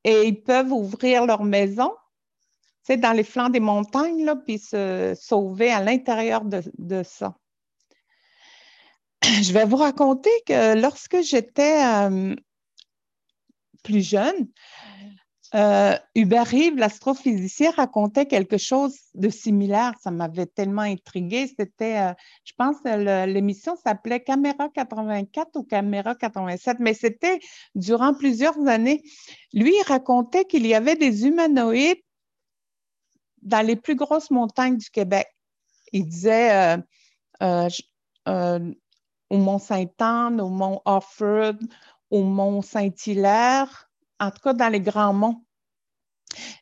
et 0.04 0.28
ils 0.28 0.42
peuvent 0.42 0.72
ouvrir 0.72 1.26
leur 1.26 1.44
maison, 1.44 1.94
c'est 2.84 2.98
dans 2.98 3.14
les 3.14 3.24
flancs 3.24 3.50
des 3.50 3.62
montagnes, 3.62 4.26
là, 4.26 4.36
puis 4.36 4.60
se 4.60 5.18
sauver 5.20 5.72
à 5.72 5.82
l'intérieur 5.82 6.44
de, 6.44 6.62
de, 6.78 7.04
ça. 7.04 7.38
Je 9.24 9.54
vais 9.54 9.66
vous 9.66 9.78
raconter 9.78 10.30
que 10.46 10.76
lorsque 10.80 11.22
j'étais 11.22 11.82
euh, 11.86 12.36
plus 13.84 14.06
jeune, 14.06 14.50
euh, 15.56 15.96
Hubert 16.16 16.48
Rive, 16.48 16.78
l'astrophysicien, 16.78 17.72
racontait 17.72 18.26
quelque 18.26 18.58
chose 18.58 18.98
de 19.14 19.30
similaire. 19.30 19.94
Ça 20.02 20.10
m'avait 20.10 20.48
tellement 20.48 20.82
intrigué. 20.82 21.48
C'était, 21.48 22.00
euh, 22.00 22.14
je 22.44 22.54
pense, 22.58 22.78
l'émission 22.84 23.76
s'appelait 23.76 24.22
Caméra 24.22 24.70
84 24.70 25.56
ou 25.56 25.64
Caméra 25.64 26.16
87, 26.16 26.78
mais 26.80 26.94
c'était 26.94 27.40
durant 27.76 28.14
plusieurs 28.14 28.68
années. 28.68 29.04
Lui, 29.54 29.76
racontait 29.86 30.46
qu'il 30.46 30.66
y 30.66 30.74
avait 30.74 30.96
des 30.96 31.26
humanoïdes 31.28 32.02
dans 33.44 33.66
les 33.66 33.76
plus 33.76 33.96
grosses 33.96 34.32
montagnes 34.32 34.78
du 34.78 34.90
Québec. 34.90 35.28
Il 35.92 36.08
disait 36.08 36.78
euh, 38.28 38.72
au 39.30 39.38
Mont-Saint-Anne, 39.38 40.40
au 40.42 40.50
Mont 40.50 40.82
Offord, 40.86 41.56
au 42.10 42.24
Mont 42.24 42.62
Saint-Hilaire, 42.62 43.90
en 44.24 44.32
tout 44.32 44.42
cas 44.42 44.54
dans 44.54 44.70
les 44.70 44.82
grands 44.82 45.14
monts. 45.14 45.44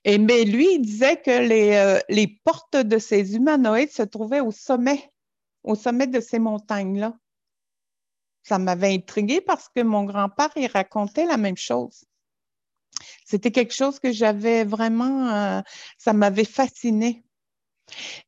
Et, 0.03 0.17
mais 0.17 0.43
lui, 0.45 0.75
il 0.75 0.81
disait 0.81 1.21
que 1.21 1.31
les, 1.47 1.75
euh, 1.75 1.99
les, 2.09 2.27
portes 2.27 2.75
de 2.75 2.97
ces 2.97 3.35
humanoïdes 3.35 3.91
se 3.91 4.03
trouvaient 4.03 4.41
au 4.41 4.51
sommet, 4.51 5.11
au 5.63 5.75
sommet 5.75 6.07
de 6.07 6.19
ces 6.19 6.39
montagnes-là. 6.39 7.17
Ça 8.43 8.57
m'avait 8.57 8.93
intrigué 8.93 9.39
parce 9.41 9.69
que 9.69 9.81
mon 9.81 10.03
grand-père, 10.03 10.49
il 10.55 10.67
racontait 10.67 11.25
la 11.25 11.37
même 11.37 11.57
chose. 11.57 12.03
C'était 13.25 13.51
quelque 13.51 13.73
chose 13.73 13.99
que 13.99 14.11
j'avais 14.11 14.63
vraiment, 14.63 15.29
euh, 15.29 15.61
ça 15.97 16.13
m'avait 16.13 16.45
fasciné. 16.45 17.23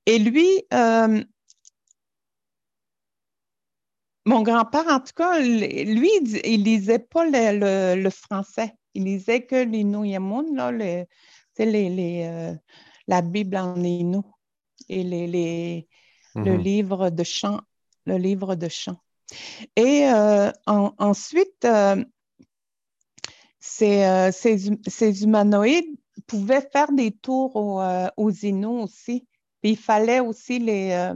Et 0.06 0.20
lui, 0.20 0.48
euh, 0.74 1.24
mon 4.26 4.42
grand-père, 4.44 4.88
en 4.88 5.00
tout 5.00 5.14
cas, 5.16 5.40
lui, 5.40 6.10
il 6.46 6.64
lisait 6.64 7.00
pas 7.00 7.26
le 7.26 8.10
français. 8.10 8.74
Il 8.94 9.06
lisait 9.06 9.46
que 9.46 9.56
les 9.56 9.84
là, 9.84 10.72
les, 10.72 11.08
les, 11.58 12.24
euh, 12.26 12.54
la 13.08 13.22
Bible 13.22 13.58
en 13.58 13.82
Inou 13.82 14.24
et 14.90 15.04
les, 15.04 15.28
les 15.28 15.88
le 16.36 16.54
mhm. 16.54 16.62
livre 16.62 17.10
de 17.10 17.24
chant, 17.24 17.62
le 18.06 18.18
livre 18.18 18.56
de 18.56 18.68
chant. 18.68 18.98
Et 19.76 20.08
euh, 20.08 20.52
ensuite, 20.66 21.64
euh, 21.66 22.04
ces, 23.60 24.32
ces, 24.32 25.24
humanoïdes 25.24 25.96
pouvaient 26.28 26.68
faire 26.72 26.92
des 26.92 27.12
tours 27.12 27.56
aux, 27.56 27.82
aux 28.18 28.32
Inuits 28.32 28.82
aussi. 28.84 29.28
Puis 29.62 29.72
il 29.72 29.78
fallait 29.78 30.20
aussi 30.20 30.60
les. 30.60 31.14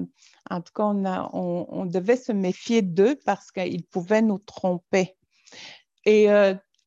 en 0.49 0.61
tout 0.61 0.73
cas, 0.73 0.83
on, 0.83 1.65
on, 1.67 1.85
devait 1.85 2.15
se 2.15 2.31
méfier 2.31 2.81
d'eux 2.81 3.19
parce 3.25 3.51
qu'ils 3.51 3.83
pouvaient 3.83 4.21
nous 4.21 4.39
tromper. 4.39 5.15
Et 6.05 6.27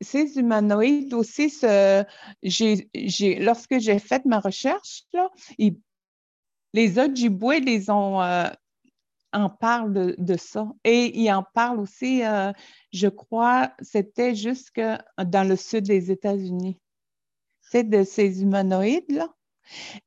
ces 0.00 0.38
humanoïdes 0.38 1.14
aussi, 1.14 1.52
lorsque 2.42 3.78
j'ai 3.78 3.98
fait 3.98 4.24
ma 4.24 4.40
recherche, 4.40 5.04
les 6.72 6.98
Ojibwe 6.98 7.60
les 7.64 7.90
ont, 7.90 8.22
euh, 8.22 8.48
en 9.32 9.50
parlent 9.50 10.14
de, 10.16 10.36
ça. 10.36 10.68
Et 10.84 11.18
ils 11.20 11.30
en 11.32 11.44
parlent 11.54 11.80
aussi, 11.80 12.24
euh, 12.24 12.52
je 12.92 13.08
crois, 13.08 13.72
c'était 13.80 14.34
jusque 14.34 14.80
dans 15.18 15.48
le 15.48 15.56
sud 15.56 15.84
des 15.84 16.10
États-Unis. 16.10 16.78
C'est 17.60 17.88
de 17.88 18.02
ces 18.02 18.42
humanoïdes-là. 18.42 19.28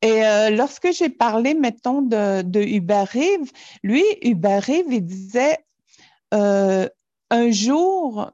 Et 0.01 0.25
euh, 0.25 0.49
lorsque 0.49 0.91
j'ai 0.91 1.09
parlé, 1.09 1.53
mettons, 1.53 2.01
de, 2.01 2.41
de 2.41 2.61
Hubert 2.61 3.15
lui, 3.83 4.03
Hubert 4.21 4.67
il 4.69 5.05
disait 5.05 5.57
un 6.31 7.51
jour, 7.51 8.31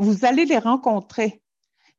vous 0.00 0.24
allez 0.24 0.46
les 0.46 0.58
rencontrer. 0.58 1.42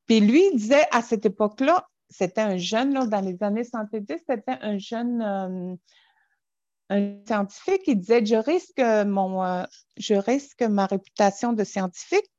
Puis 0.07 0.19
lui, 0.19 0.43
il 0.51 0.57
disait 0.57 0.87
à 0.91 1.01
cette 1.01 1.25
époque-là, 1.25 1.87
c'était 2.09 2.41
un 2.41 2.57
jeune, 2.57 2.93
là, 2.93 3.05
dans 3.05 3.21
les 3.21 3.41
années 3.43 3.63
70, 3.63 4.17
c'était 4.27 4.57
un 4.61 4.77
jeune 4.77 5.21
euh, 5.21 5.75
un 6.89 7.15
scientifique, 7.25 7.83
il 7.87 7.99
disait, 7.99 8.25
je 8.25 8.35
risque, 8.35 8.81
mon, 9.05 9.43
euh, 9.43 9.63
je 9.97 10.15
risque 10.15 10.63
ma 10.63 10.87
réputation 10.87 11.53
de 11.53 11.63
scientifique 11.63 12.29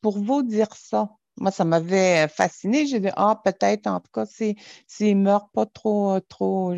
pour 0.00 0.18
vous 0.18 0.42
dire 0.42 0.74
ça. 0.74 1.10
Moi, 1.36 1.52
ça 1.52 1.64
m'avait 1.64 2.26
fasciné. 2.26 2.86
J'ai 2.86 2.98
dit, 2.98 3.10
ah, 3.14 3.40
peut-être, 3.44 3.86
en 3.86 4.00
tout 4.00 4.10
cas, 4.12 4.26
s'il 4.26 4.56
si, 4.88 5.14
ne 5.14 5.22
meurt 5.22 5.52
pas 5.52 5.66
trop, 5.66 6.18
trop, 6.28 6.74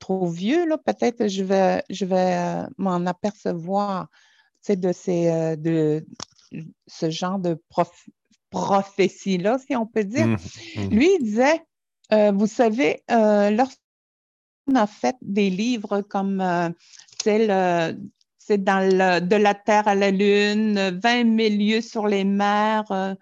trop 0.00 0.26
vieux, 0.26 0.66
peut-être 0.84 1.28
je 1.28 1.44
vais, 1.44 1.84
je 1.88 2.04
vais 2.04 2.36
euh, 2.36 2.66
m'en 2.78 3.06
apercevoir 3.06 4.08
de, 4.68 4.92
ces, 4.92 5.56
de, 5.56 6.04
ce 6.86 7.10
genre 7.10 7.38
de 7.38 7.60
prophétie-là, 8.50 9.58
si 9.58 9.74
on 9.76 9.86
peut 9.86 10.04
dire. 10.04 10.26
Mmh, 10.26 10.36
mmh. 10.76 10.88
Lui, 10.90 11.08
il 11.18 11.24
disait, 11.24 11.62
euh, 12.12 12.30
vous 12.30 12.46
savez, 12.46 13.02
euh, 13.10 13.50
lorsqu'on 13.50 14.74
a 14.74 14.86
fait 14.86 15.16
des 15.22 15.50
livres 15.50 16.02
comme 16.02 16.40
euh, 16.40 16.68
c'est 17.24 18.58
dans 18.58 18.80
le, 18.80 19.20
de 19.20 19.36
la 19.36 19.54
Terre 19.54 19.88
à 19.88 19.94
la 19.94 20.10
Lune, 20.10 20.98
20 21.02 21.38
000 21.38 21.56
lieues 21.56 21.80
sur 21.80 22.06
les 22.06 22.24
mers, 22.24 23.16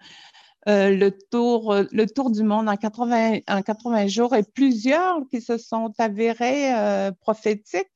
le, 0.65 1.09
tour, 1.09 1.75
le 1.91 2.05
tour 2.05 2.31
du 2.31 2.43
monde 2.43 2.67
en 2.67 2.75
80, 2.75 3.39
en 3.47 3.61
80 3.61 4.07
jours 4.07 4.35
et 4.35 4.43
plusieurs 4.43 5.19
qui 5.29 5.39
se 5.39 5.57
sont 5.57 5.93
avérés 5.99 7.11
prophétiques. 7.21 7.91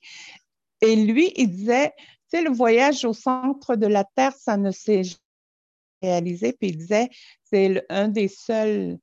Et 0.81 0.95
lui, 0.95 1.33
il 1.35 1.49
disait, 1.49 1.93
tu 2.29 2.37
sais, 2.37 2.43
le 2.43 2.51
voyage 2.51 3.03
au 3.05 3.13
centre 3.13 3.75
de 3.75 3.87
la 3.87 4.03
Terre, 4.03 4.33
ça 4.37 4.55
ne 4.57 4.69
s'est 4.69 5.01
réalisé, 6.05 6.53
puis 6.53 6.69
il 6.69 6.77
disait, 6.77 7.09
c'est 7.43 7.85
un 7.89 8.07
des 8.07 8.27
seuls, 8.27 8.97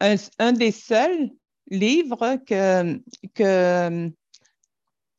un, 0.00 0.52
des 0.52 0.72
seuls 0.72 1.30
livres 1.68 2.36
que, 2.46 3.00
que, 3.34 4.10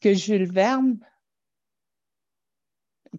que 0.02 0.14
Jules 0.14 0.52
Verne 0.52 1.00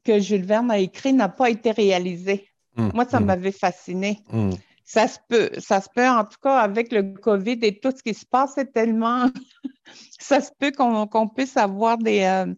que 0.05 0.21
Jules 0.21 0.45
Verne 0.45 0.71
a 0.71 0.79
écrit 0.79 1.13
n'a 1.13 1.29
pas 1.29 1.51
été 1.51 1.71
réalisé. 1.71 2.49
Hum, 2.77 2.91
Moi, 2.95 3.07
ça 3.07 3.19
hum. 3.19 3.25
m'avait 3.25 3.53
fasciné. 3.53 4.21
Hum. 4.33 4.51
Ça 4.85 5.09
se 5.09 5.19
peut, 5.29 5.51
ça 5.59 5.81
se 5.81 5.89
peut, 5.93 6.09
en 6.09 6.25
tout 6.25 6.39
cas, 6.41 6.59
avec 6.59 6.93
le 6.93 7.03
COVID 7.15 7.59
et 7.63 7.81
tout 7.81 7.91
ce 7.91 8.03
qui 8.03 8.15
se 8.15 8.25
passe, 8.25 8.53
c'est 8.55 8.73
tellement. 8.73 9.29
ça 10.21 10.41
se 10.41 10.51
peut 10.59 10.71
qu'on 10.71 11.29
puisse 11.29 11.57
avoir 11.57 11.99
des, 11.99 12.23
euh, 12.23 12.55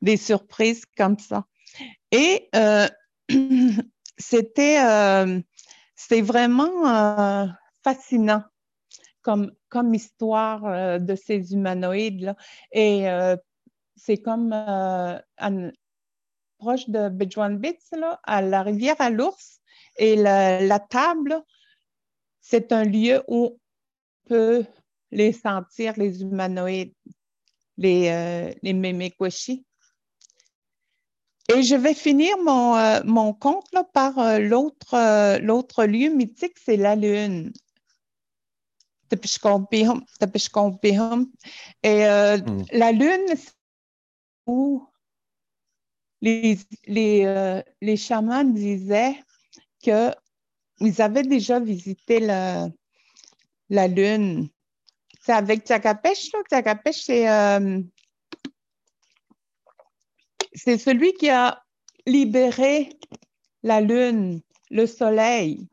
des 0.00 0.16
surprises 0.16 0.84
comme 0.96 1.18
ça. 1.18 1.44
Et 2.14 2.48
euh, 2.54 2.86
c'était 4.18 4.78
euh, 4.80 5.40
vraiment 6.22 6.86
euh, 6.88 7.46
fascinant 7.82 8.44
comme, 9.20 9.50
comme 9.68 9.92
histoire 9.94 11.00
de 11.00 11.14
ces 11.16 11.52
humanoïdes-là. 11.54 12.36
Et 12.70 13.06
c'est 13.96 14.18
comme 14.18 14.50
proche 16.58 16.88
de 16.88 17.08
là, 17.96 18.20
à 18.22 18.42
la 18.42 18.62
rivière 18.62 18.96
à 19.00 19.10
l'ours. 19.10 19.60
Et 19.96 20.14
la, 20.14 20.78
table, 20.78 21.42
c'est 22.40 22.70
un 22.70 22.84
lieu 22.84 23.24
où 23.26 23.58
on 24.26 24.28
peut 24.28 24.64
les 25.10 25.32
sentir, 25.32 25.94
les 25.96 26.22
humanoïdes, 26.22 26.94
les, 27.76 28.08
euh, 28.08 28.54
les 28.62 28.72
et 31.52 31.62
je 31.62 31.74
vais 31.74 31.94
finir 31.94 32.36
mon, 32.42 32.76
euh, 32.76 33.00
mon 33.04 33.34
compte 33.34 33.66
par 33.92 34.18
euh, 34.18 34.38
l'autre, 34.38 34.94
euh, 34.94 35.38
l'autre 35.38 35.84
lieu 35.84 36.10
mythique, 36.10 36.56
c'est 36.64 36.76
la 36.76 36.96
Lune. 36.96 37.52
Et 39.12 39.16
hmm. 39.16 39.20
la 42.72 42.92
Lune, 42.92 43.34
où 44.46 44.86
les, 46.20 46.58
les, 46.86 47.62
les 47.80 47.96
chamans 47.96 48.44
disaient 48.44 49.14
qu'ils 49.80 50.12
avaient 50.98 51.22
déjà 51.22 51.60
visité 51.60 52.18
la, 52.18 52.68
la 53.68 53.88
Lune 53.88 54.48
C'est 55.20 55.32
avec 55.32 55.66
Tchakapèche, 55.66 56.32
là. 56.32 56.40
Tchakapèche, 56.50 57.02
c'est 57.04 57.28
euh, 57.28 57.80
c'est 60.54 60.78
celui 60.78 61.12
qui 61.14 61.30
a 61.30 61.62
libéré 62.06 62.90
la 63.62 63.80
lune, 63.80 64.40
le 64.70 64.86
soleil. 64.86 65.68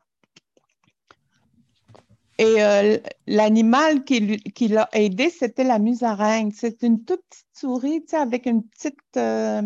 Et 2.38 2.62
euh, 2.62 2.98
l'animal 3.26 4.04
qui, 4.04 4.38
qui 4.38 4.68
l'a 4.68 4.88
aidé, 4.92 5.30
c'était 5.30 5.64
la 5.64 5.78
musaraigne. 5.78 6.50
C'est 6.52 6.82
une 6.82 7.04
toute 7.04 7.22
petite 7.28 7.46
souris, 7.54 8.04
avec 8.12 8.46
une 8.46 8.64
petite, 8.64 8.98
euh, 9.16 9.62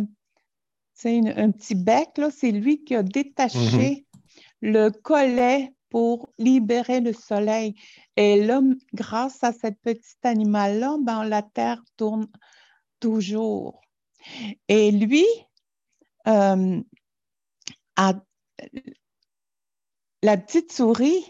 un 1.04 1.50
petit 1.52 1.74
bec. 1.74 2.08
C'est 2.36 2.50
lui 2.50 2.84
qui 2.84 2.94
a 2.94 3.02
détaché 3.02 3.58
mm-hmm. 3.58 4.04
le 4.62 4.90
collet 4.90 5.72
pour 5.88 6.28
libérer 6.38 7.00
le 7.00 7.12
soleil. 7.12 7.74
Et 8.16 8.44
là, 8.44 8.60
grâce 8.92 9.42
à 9.42 9.52
cet 9.52 9.80
petit 9.80 10.16
animal-là, 10.24 10.96
ben, 11.00 11.24
la 11.24 11.42
Terre 11.42 11.82
tourne 11.96 12.26
toujours. 13.00 13.80
Et 14.68 14.90
lui, 14.90 15.24
euh, 16.26 16.82
la 20.22 20.36
petite 20.36 20.72
souris, 20.72 21.24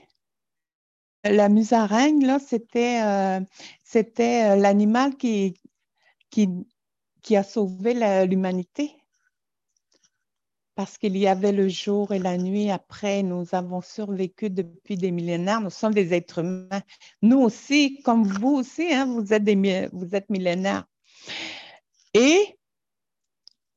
la 1.25 1.49
musaraigne, 1.49 2.25
là, 2.25 2.39
c'était, 2.39 3.03
euh, 3.03 3.41
c'était 3.85 4.53
euh, 4.53 4.57
l'animal 4.57 5.17
qui, 5.17 5.61
qui, 6.31 6.49
qui 7.23 7.37
a 7.37 7.43
sauvé 7.43 7.95
l'humanité 8.27 8.93
parce 10.77 10.99
qu'il 10.99 11.17
y 11.17 11.27
avait 11.27 11.53
le 11.53 11.69
jour 11.69 12.13
et 12.13 12.19
la 12.19 12.37
nuit. 12.37 12.71
Après, 12.71 13.23
nous 13.23 13.47
avons 13.53 13.81
survécu 13.81 14.51
depuis 14.51 14.97
des 14.97 15.11
millénaires. 15.11 15.63
Nous 15.63 15.71
sommes 15.71 15.95
des 15.95 16.13
êtres 16.13 16.41
humains. 16.41 16.83
Nous 17.23 17.39
aussi, 17.39 18.03
comme 18.03 18.25
vous 18.25 18.57
aussi, 18.57 18.93
hein, 18.93 19.07
vous, 19.07 19.33
êtes 19.33 19.43
des, 19.43 19.89
vous 19.93 20.15
êtes 20.15 20.29
millénaires. 20.29 20.85
Et 22.13 22.56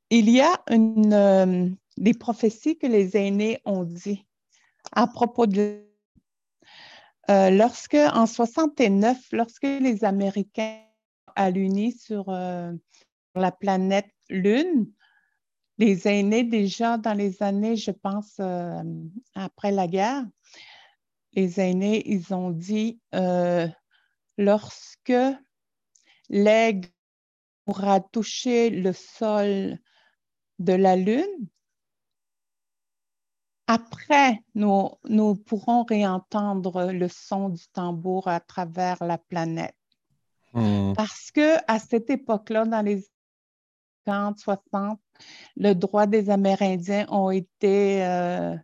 il 0.09 0.29
y 0.29 0.41
a 0.41 0.63
euh, 0.71 1.69
des 1.97 2.13
prophéties 2.13 2.77
que 2.77 2.87
les 2.87 3.15
aînés 3.15 3.59
ont 3.65 3.83
dit 3.83 4.25
à 4.91 5.07
propos 5.07 5.45
de 5.45 5.85
euh, 7.29 7.51
lorsque, 7.51 7.93
en 7.93 8.25
69, 8.25 9.17
lorsque 9.33 9.63
les 9.63 10.03
Américains 10.03 10.81
ont 11.37 11.91
sur 11.91 12.29
euh, 12.29 12.73
la 13.35 13.51
planète 13.51 14.11
Lune, 14.29 14.91
les 15.77 16.07
aînés 16.07 16.43
déjà 16.43 16.97
dans 16.97 17.13
les 17.13 17.43
années, 17.43 17.75
je 17.75 17.91
pense, 17.91 18.39
après 19.35 19.71
la 19.71 19.87
guerre, 19.87 20.25
les 21.33 21.59
aînés, 21.59 22.03
ils 22.05 22.33
ont 22.33 22.49
dit, 22.49 22.99
lorsque 24.37 25.13
l'aigle 26.29 26.89
pourra 27.65 28.01
toucher 28.01 28.71
le 28.71 28.91
sol 28.91 29.79
de 30.59 30.73
la 30.73 30.95
Lune, 30.95 31.47
après, 33.67 34.41
nous, 34.55 34.89
nous 35.07 35.35
pourrons 35.35 35.83
réentendre 35.83 36.91
le 36.91 37.07
son 37.07 37.49
du 37.49 37.67
tambour 37.67 38.27
à 38.27 38.39
travers 38.39 38.97
la 39.03 39.19
planète. 39.19 39.75
Hmm. 40.53 40.93
Parce 40.93 41.29
que 41.29 41.57
à 41.67 41.77
cette 41.77 42.09
époque-là, 42.09 42.65
dans 42.65 42.81
les 42.81 43.05
50, 44.07 44.39
60, 44.39 44.99
le 45.55 45.73
droit 45.73 46.07
des 46.07 46.31
Amérindiens 46.31 47.05
ont 47.09 47.29
été 47.29 48.03
euh, 48.03 48.55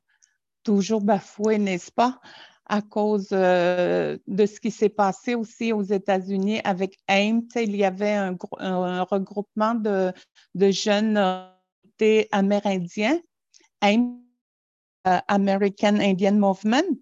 toujours 0.64 1.02
bafoués, 1.02 1.60
n'est-ce 1.60 1.92
pas? 1.92 2.20
à 2.68 2.82
cause 2.82 3.30
euh, 3.32 4.18
de 4.26 4.46
ce 4.48 4.60
qui 4.60 4.72
s'est 4.72 4.90
passé 4.90 5.36
aussi 5.36 5.72
aux 5.72 5.84
États-Unis 5.84 6.62
avec 6.64 6.98
AIM. 7.08 7.42
Il 7.56 7.76
y 7.76 7.86
avait 7.86 8.14
un, 8.14 9.04
regroupement 9.04 9.76
de, 9.76 10.12
jeunes 10.56 11.18
euh, 11.18 11.46
amérindiens, 12.32 13.20
AIM, 13.82 14.22
American 15.06 16.00
Indian 16.00 16.34
Movement. 16.34 16.98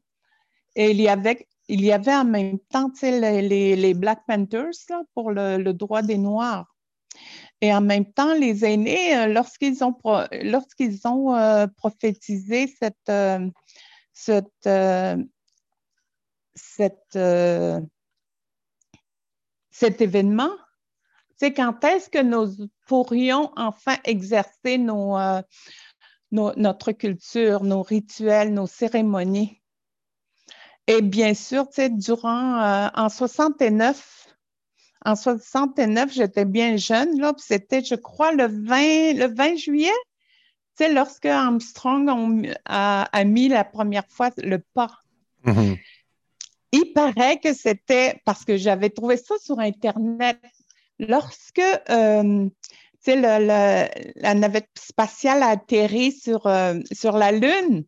Et 0.76 0.92
il 0.92 1.02
y 1.02 1.08
avait, 1.08 1.48
il 1.68 1.82
y 1.82 1.92
avait 1.92 2.16
en 2.16 2.26
même 2.26 2.60
temps 2.70 2.92
les, 3.02 3.76
les, 3.76 3.94
Black 3.94 4.24
Panthers 4.28 4.72
pour 5.14 5.32
le, 5.32 5.72
droit 5.72 6.02
des 6.02 6.18
Noirs. 6.18 6.68
Et 7.62 7.74
en 7.74 7.82
même 7.82 8.12
temps, 8.12 8.34
les 8.34 8.66
aînés, 8.66 9.16
euh, 9.16 9.28
lorsqu'ils 9.28 9.84
ont, 9.84 9.96
lorsqu'ils 10.44 11.08
ont 11.08 11.34
euh, 11.36 11.68
prophétisé 11.78 12.68
cette, 12.68 13.10
euh, 13.10 13.50
cet 19.72 20.02
événement, 20.02 20.52
c'est 21.38 21.54
quand 21.54 21.84
est-ce 21.84 22.10
que 22.10 22.22
nous 22.22 22.68
pourrions 22.86 23.52
enfin 23.56 23.98
exercer 24.04 24.78
nos, 24.78 25.18
notre 26.32 26.92
culture, 26.92 27.64
nos 27.64 27.82
rituels, 27.82 28.54
nos 28.54 28.68
cérémonies. 28.68 29.62
Et 30.88 31.02
bien 31.02 31.34
sûr, 31.34 31.68
durant, 31.92 32.90
en 32.94 33.10
69, 33.10 34.28
en 35.06 35.16
69, 35.16 36.12
j'étais 36.14 36.46
bien 36.46 36.78
jeune, 36.78 37.20
là, 37.20 37.34
c'était, 37.38 37.84
je 37.84 37.96
crois, 37.96 38.32
le 38.32 38.48
20, 38.48 39.14
le 39.14 39.34
20 39.34 39.56
juillet, 39.56 39.92
tu 40.78 40.86
sais, 40.86 40.94
lorsque 40.94 41.26
Armstrong 41.26 42.52
a, 42.66 43.24
mis 43.26 43.48
la 43.48 43.64
première 43.64 44.08
fois 44.08 44.32
le 44.38 44.60
pas. 44.74 44.92
Mm-hmm. 45.46 45.80
Il 46.72 46.94
paraît 46.94 47.40
que 47.40 47.54
c'était, 47.54 48.22
parce 48.26 48.44
que 48.44 48.58
j'avais 48.58 48.90
trouvé 48.90 49.18
ça 49.18 49.36
sur 49.40 49.60
Internet, 49.60 50.40
lorsque, 51.00 51.62
euh, 51.90 52.50
la 53.06 54.34
navette 54.34 54.70
spatiale 54.78 55.44
a 55.44 55.50
atterri 55.50 56.12
sur, 56.12 56.48
euh, 56.48 56.80
sur 56.92 57.18
la 57.18 57.32
Lune, 57.32 57.84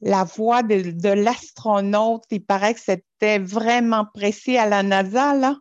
la 0.00 0.24
voix 0.24 0.62
de, 0.62 0.90
de 0.90 1.08
l'astronaute, 1.08 2.24
il 2.30 2.44
paraît 2.44 2.74
que 2.74 2.80
c'était 2.80 3.38
vraiment 3.38 4.04
précis 4.12 4.56
à 4.58 4.66
la 4.66 4.82
NASA, 4.82 5.34
là. 5.34 5.56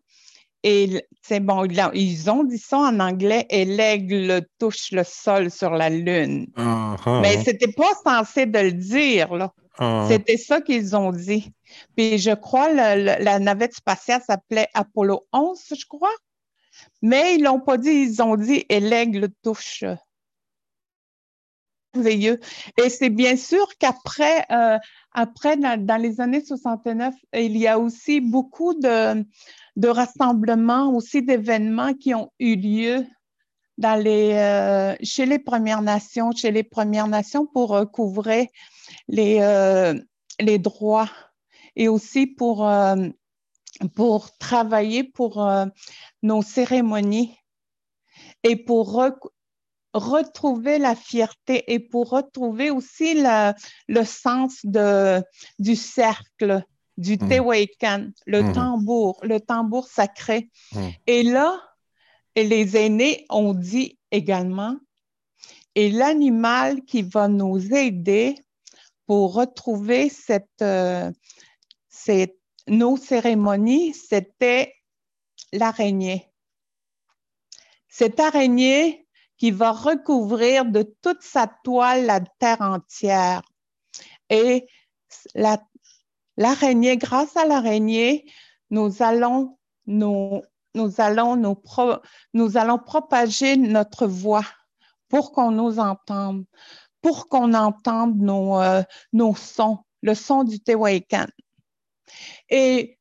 Et 0.63 1.05
c'est 1.21 1.41
bon, 1.41 1.65
ils 1.93 2.31
ont 2.31 2.45
dit 2.45 2.57
ça 2.57 2.77
en 2.77 2.99
anglais 3.01 3.45
et 3.49 3.65
l'aigle 3.65 4.45
touche 4.59 4.91
le 4.91 5.03
sol 5.03 5.51
sur 5.51 5.71
la 5.71 5.89
Lune. 5.89 6.47
Uh-huh. 6.55 7.21
Mais 7.21 7.43
c'était 7.43 7.71
pas 7.71 7.91
censé 8.05 8.45
de 8.45 8.59
le 8.59 8.71
dire, 8.71 9.35
là. 9.35 9.53
Uh-huh. 9.79 10.07
C'était 10.07 10.37
ça 10.37 10.61
qu'ils 10.61 10.95
ont 10.95 11.11
dit. 11.11 11.51
Puis 11.95 12.17
je 12.19 12.31
crois 12.31 12.71
la, 12.71 12.95
la 12.95 13.39
navette 13.39 13.75
spatiale 13.75 14.21
s'appelait 14.25 14.67
Apollo 14.73 15.25
11, 15.33 15.59
je 15.77 15.85
crois. 15.87 16.13
Mais 17.01 17.35
ils 17.35 17.43
l'ont 17.43 17.59
pas 17.59 17.77
dit, 17.77 17.89
ils 17.89 18.21
ont 18.21 18.35
dit 18.35 18.65
et 18.69 18.79
l'aigle 18.79 19.29
touche. 19.43 19.83
Merveilleux. 21.95 22.39
Et 22.81 22.89
c'est 22.89 23.09
bien 23.09 23.35
sûr 23.35 23.67
qu'après, 23.77 24.45
euh, 24.51 24.77
dans, 25.15 26.01
les 26.01 26.21
années 26.21 26.43
69, 26.43 27.13
il 27.33 27.57
y 27.57 27.67
a 27.67 27.77
aussi 27.77 28.19
beaucoup 28.19 28.73
de 28.73 29.87
rassemblements, 29.87 30.95
aussi 30.95 31.21
d'événements 31.21 31.93
qui 31.93 32.15
ont 32.15 32.31
eu 32.39 32.55
lieu 32.55 33.05
dans 33.77 34.01
les, 34.01 34.33
euh, 34.33 34.95
chez 35.01 35.25
les 35.25 35.39
Premières 35.39 35.81
Nations, 35.81 36.31
chez 36.31 36.51
les 36.51 36.63
Premières 36.63 37.07
Nations 37.07 37.45
pour 37.45 37.75
euh, 37.75 37.85
couvrir 37.85 38.45
les, 39.07 39.39
euh, 39.41 39.99
les 40.39 40.59
droits 40.59 41.09
et 41.75 41.87
aussi 41.87 42.27
pour, 42.27 42.69
pour 43.95 44.37
travailler 44.37 45.03
pour 45.03 45.49
nos 46.21 46.41
cérémonies 46.43 47.35
et 48.43 48.55
pour 48.55 49.03
retrouver 49.93 50.77
la 50.77 50.93
fierté 50.95 51.63
et 51.73 51.79
pour 51.79 52.11
retrouver 52.11 52.69
aussi 52.69 53.15
le 53.15 54.03
sens 54.03 54.59
de, 54.63 55.23
du 55.57 55.75
cercle 55.75 56.63
du 56.97 57.15
mmh. 57.15 57.29
Tehuacan, 57.29 58.07
le 58.25 58.43
mmh. 58.43 58.53
tambour, 58.53 59.19
le 59.23 59.39
tambour 59.39 59.87
sacré. 59.87 60.49
Mmh. 60.73 60.79
Et 61.07 61.23
là, 61.23 61.59
les 62.35 62.77
aînés 62.77 63.25
ont 63.29 63.53
dit 63.53 63.99
également, 64.11 64.77
et 65.75 65.91
l'animal 65.91 66.83
qui 66.83 67.01
va 67.01 67.27
nous 67.27 67.73
aider 67.73 68.35
pour 69.05 69.33
retrouver 69.33 70.11
euh, 70.61 71.11
nos 72.67 72.97
cérémonies, 72.97 73.93
c'était 73.93 74.73
l'araignée. 75.51 76.31
Cette 77.89 78.19
araignée 78.19 79.07
qui 79.37 79.51
va 79.51 79.71
recouvrir 79.71 80.65
de 80.65 80.83
toute 81.01 81.21
sa 81.21 81.47
toile 81.63 82.05
la 82.05 82.21
terre 82.21 82.61
entière. 82.61 83.41
Et 84.29 84.65
la 85.35 85.61
l'araignée, 86.37 86.97
grâce 86.97 87.35
à 87.37 87.45
l'araignée, 87.45 88.25
nous 88.69 89.03
allons 89.03 89.57
nous, 89.85 90.41
nous 90.75 90.99
allons 90.99 91.35
nous, 91.35 91.61
nous 92.33 92.57
allons 92.57 92.79
propager 92.79 93.57
notre 93.57 94.07
voix 94.07 94.45
pour 95.09 95.31
qu'on 95.31 95.51
nous 95.51 95.79
entende, 95.79 96.45
pour 97.01 97.27
qu'on 97.29 97.53
entende 97.53 98.17
nos, 98.17 98.59
euh, 98.59 98.81
nos 99.11 99.35
sons, 99.35 99.79
le 100.01 100.15
son 100.15 100.43
du 100.43 100.59
Tehuacan. 100.59 101.27
Et 102.49 102.97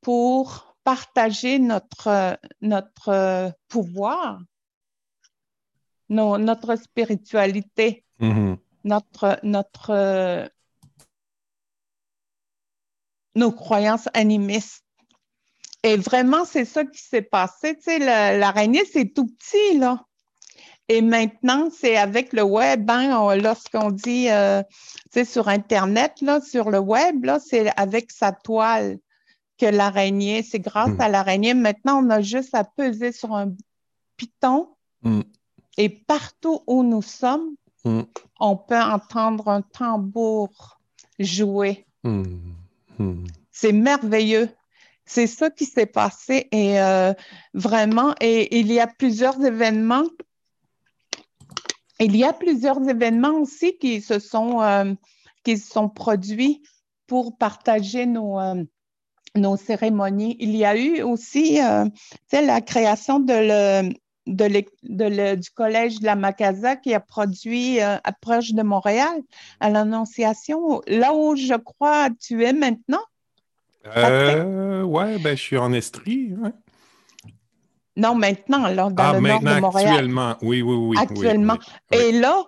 pour 0.00 0.76
partager 0.84 1.58
notre, 1.58 2.38
notre 2.60 3.52
pouvoir, 3.68 4.40
notre 6.08 6.76
spiritualité, 6.76 8.04
mm-hmm. 8.20 8.56
notre, 8.84 9.38
notre, 9.42 10.50
nos 13.34 13.52
croyances 13.52 14.08
animistes. 14.14 14.84
Et 15.82 15.96
vraiment, 15.96 16.44
c'est 16.44 16.64
ça 16.64 16.84
qui 16.84 17.02
s'est 17.02 17.22
passé. 17.22 17.76
Tu 17.76 17.82
sais, 17.82 17.98
l'araignée, 17.98 18.84
c'est 18.84 19.12
tout 19.14 19.26
petit, 19.26 19.78
là. 19.78 20.04
Et 20.88 21.02
maintenant, 21.02 21.70
c'est 21.70 21.96
avec 21.96 22.32
le 22.32 22.42
web, 22.42 22.90
hein, 22.90 23.36
lorsqu'on 23.36 23.92
dit 23.92 24.28
euh, 24.28 24.62
sur 25.24 25.48
Internet, 25.48 26.20
là, 26.20 26.40
sur 26.40 26.68
le 26.68 26.80
web, 26.80 27.24
là, 27.24 27.38
c'est 27.38 27.70
avec 27.78 28.10
sa 28.10 28.32
toile 28.32 28.98
que 29.56 29.66
l'araignée, 29.66 30.42
c'est 30.42 30.58
grâce 30.58 30.90
hmm. 30.90 31.00
à 31.00 31.08
l'araignée. 31.08 31.54
Maintenant, 31.54 32.04
on 32.04 32.10
a 32.10 32.22
juste 32.22 32.54
à 32.54 32.64
peser 32.64 33.12
sur 33.12 33.34
un 33.34 33.52
piton 34.16 34.68
hmm. 35.02 35.20
et 35.76 35.88
partout 35.88 36.62
où 36.66 36.82
nous 36.82 37.02
sommes, 37.02 37.54
hmm. 37.84 38.02
on 38.40 38.56
peut 38.56 38.80
entendre 38.80 39.46
un 39.48 39.62
tambour 39.62 40.80
jouer. 41.20 41.86
C'est 43.52 43.72
merveilleux. 43.72 44.48
C'est 45.12 45.26
ça 45.26 45.50
qui 45.50 45.64
s'est 45.64 45.86
passé 45.86 46.46
et 46.52 46.80
euh, 46.80 47.12
vraiment, 47.52 48.14
et 48.20 48.60
il 48.60 48.70
y 48.72 48.78
a 48.78 48.86
plusieurs 48.86 49.44
événements 49.44 50.04
il 52.00 52.16
y 52.16 52.24
a 52.24 52.32
plusieurs 52.32 52.88
événements 52.88 53.34
aussi 53.34 53.76
qui 53.76 54.00
se 54.00 54.18
sont, 54.18 54.62
euh, 54.62 54.94
qui 55.44 55.58
sont 55.58 55.88
produits 55.88 56.62
pour 57.06 57.36
partager 57.36 58.06
nos, 58.06 58.40
euh, 58.40 58.64
nos 59.36 59.56
cérémonies. 59.56 60.36
Il 60.40 60.56
y 60.56 60.64
a 60.64 60.76
eu 60.76 61.02
aussi 61.02 61.60
euh, 61.60 61.84
la 62.32 62.60
création 62.62 63.20
du 63.20 63.26
collège 65.54 66.00
de 66.00 66.06
la 66.06 66.16
Macasa 66.16 66.76
qui 66.76 66.94
a 66.94 67.00
produit 67.00 67.80
à 67.80 68.12
proche 68.20 68.52
de 68.52 68.62
Montréal, 68.62 69.20
à 69.60 69.68
l'Annonciation, 69.68 70.80
là 70.86 71.14
où 71.14 71.36
je 71.36 71.54
crois 71.54 72.08
tu 72.18 72.44
es 72.44 72.54
maintenant. 72.54 73.02
Oui, 73.84 75.22
ben, 75.22 75.36
je 75.36 75.42
suis 75.42 75.58
en 75.58 75.72
Estrie. 75.72 76.34
Non, 77.96 78.14
maintenant, 78.14 78.68
là, 78.68 78.88
dans 78.90 79.02
ah, 79.02 79.12
le 79.14 79.20
nord 79.20 79.40
de 79.40 79.60
Montréal. 79.60 79.88
Actuellement, 79.88 80.36
oui, 80.42 80.62
oui, 80.62 80.74
oui. 80.74 80.96
Actuellement. 80.98 81.56
Et 81.92 82.12
là, 82.12 82.44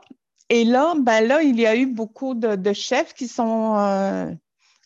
et 0.48 0.64
là, 0.64 0.94
ben 0.98 1.26
là, 1.26 1.42
il 1.42 1.58
y 1.58 1.66
a 1.66 1.74
eu 1.76 1.86
beaucoup 1.86 2.34
de, 2.34 2.72
chefs 2.72 3.14
qui 3.14 3.26
sont 3.26 3.74
euh, 3.76 4.30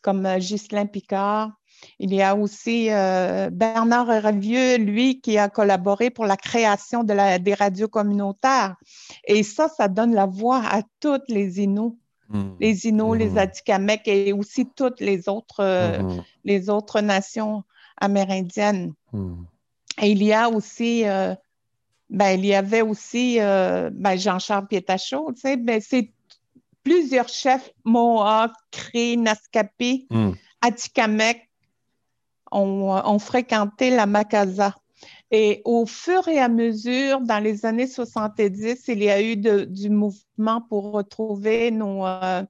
comme 0.03 0.25
euh, 0.27 0.39
Ghislain 0.39 0.87
Picard. 0.87 1.53
Il 1.99 2.15
y 2.15 2.23
a 2.23 2.35
aussi 2.35 2.89
euh, 2.91 3.51
Bernard 3.51 4.07
Ravieux, 4.07 4.77
lui, 4.79 5.21
qui 5.21 5.39
a 5.39 5.49
collaboré 5.49 6.11
pour 6.11 6.25
la 6.25 6.37
création 6.37 7.05
de 7.05 7.13
la, 7.13 7.39
des 7.39 7.55
radios 7.55 7.89
communautaires. 7.89 8.77
Et 9.25 9.43
ça, 9.43 9.69
ça 9.69 9.89
donne 9.89 10.15
la 10.15 10.27
voix 10.27 10.63
à 10.65 10.83
toutes 11.01 11.29
les 11.29 11.61
Inuits. 11.61 11.99
Hmm. 12.29 12.55
Les 12.61 12.87
Inuits, 12.87 13.19
les 13.19 13.31
hmm. 13.31 13.39
Atikamekw 13.39 14.09
et 14.09 14.33
aussi 14.33 14.69
toutes 14.75 15.01
les 15.01 15.29
autres, 15.29 15.63
hmm. 15.63 16.23
les 16.45 16.69
autres 16.71 17.01
nations 17.01 17.65
amérindiennes. 17.97 18.95
Et 20.03 20.11
il 20.11 20.23
y 20.23 20.33
a 20.33 20.49
aussi, 20.49 21.07
euh, 21.07 21.35
ben, 22.11 22.39
il 22.39 22.45
y 22.45 22.55
avait 22.55 22.83
aussi 22.83 23.41
euh, 23.41 23.91
ben, 23.93 24.17
Jean-Charles 24.17 24.67
Pietachot, 24.67 25.33
tu 25.33 25.41
sais, 25.41 25.57
ben, 25.57 25.81
c'est 25.81 26.13
plusieurs 26.83 27.29
chefs, 27.29 27.71
Mohawk, 27.85 28.53
Cree, 28.71 29.17
Naskapi, 29.17 30.07
mm. 30.11 30.33
Atikamek, 30.61 31.49
ont, 32.53 33.19
fréquenté 33.19 33.91
la 33.91 34.07
Macasa. 34.07 34.75
Et 35.31 35.63
au 35.65 35.87
fur 35.87 36.29
et 36.29 36.39
à 36.39 36.49
mesure, 36.49 37.21
dans 37.21 37.43
les 37.43 37.67
années 37.67 37.89
70, 37.89 38.89
il 38.89 39.03
y 39.03 39.11
a 39.11 39.21
eu 39.21 39.37
du 39.37 39.91
mouvement 39.91 40.61
pour 40.69 40.93
retrouver 40.93 41.71
nos, 41.71 42.07
euh, 42.07 42.45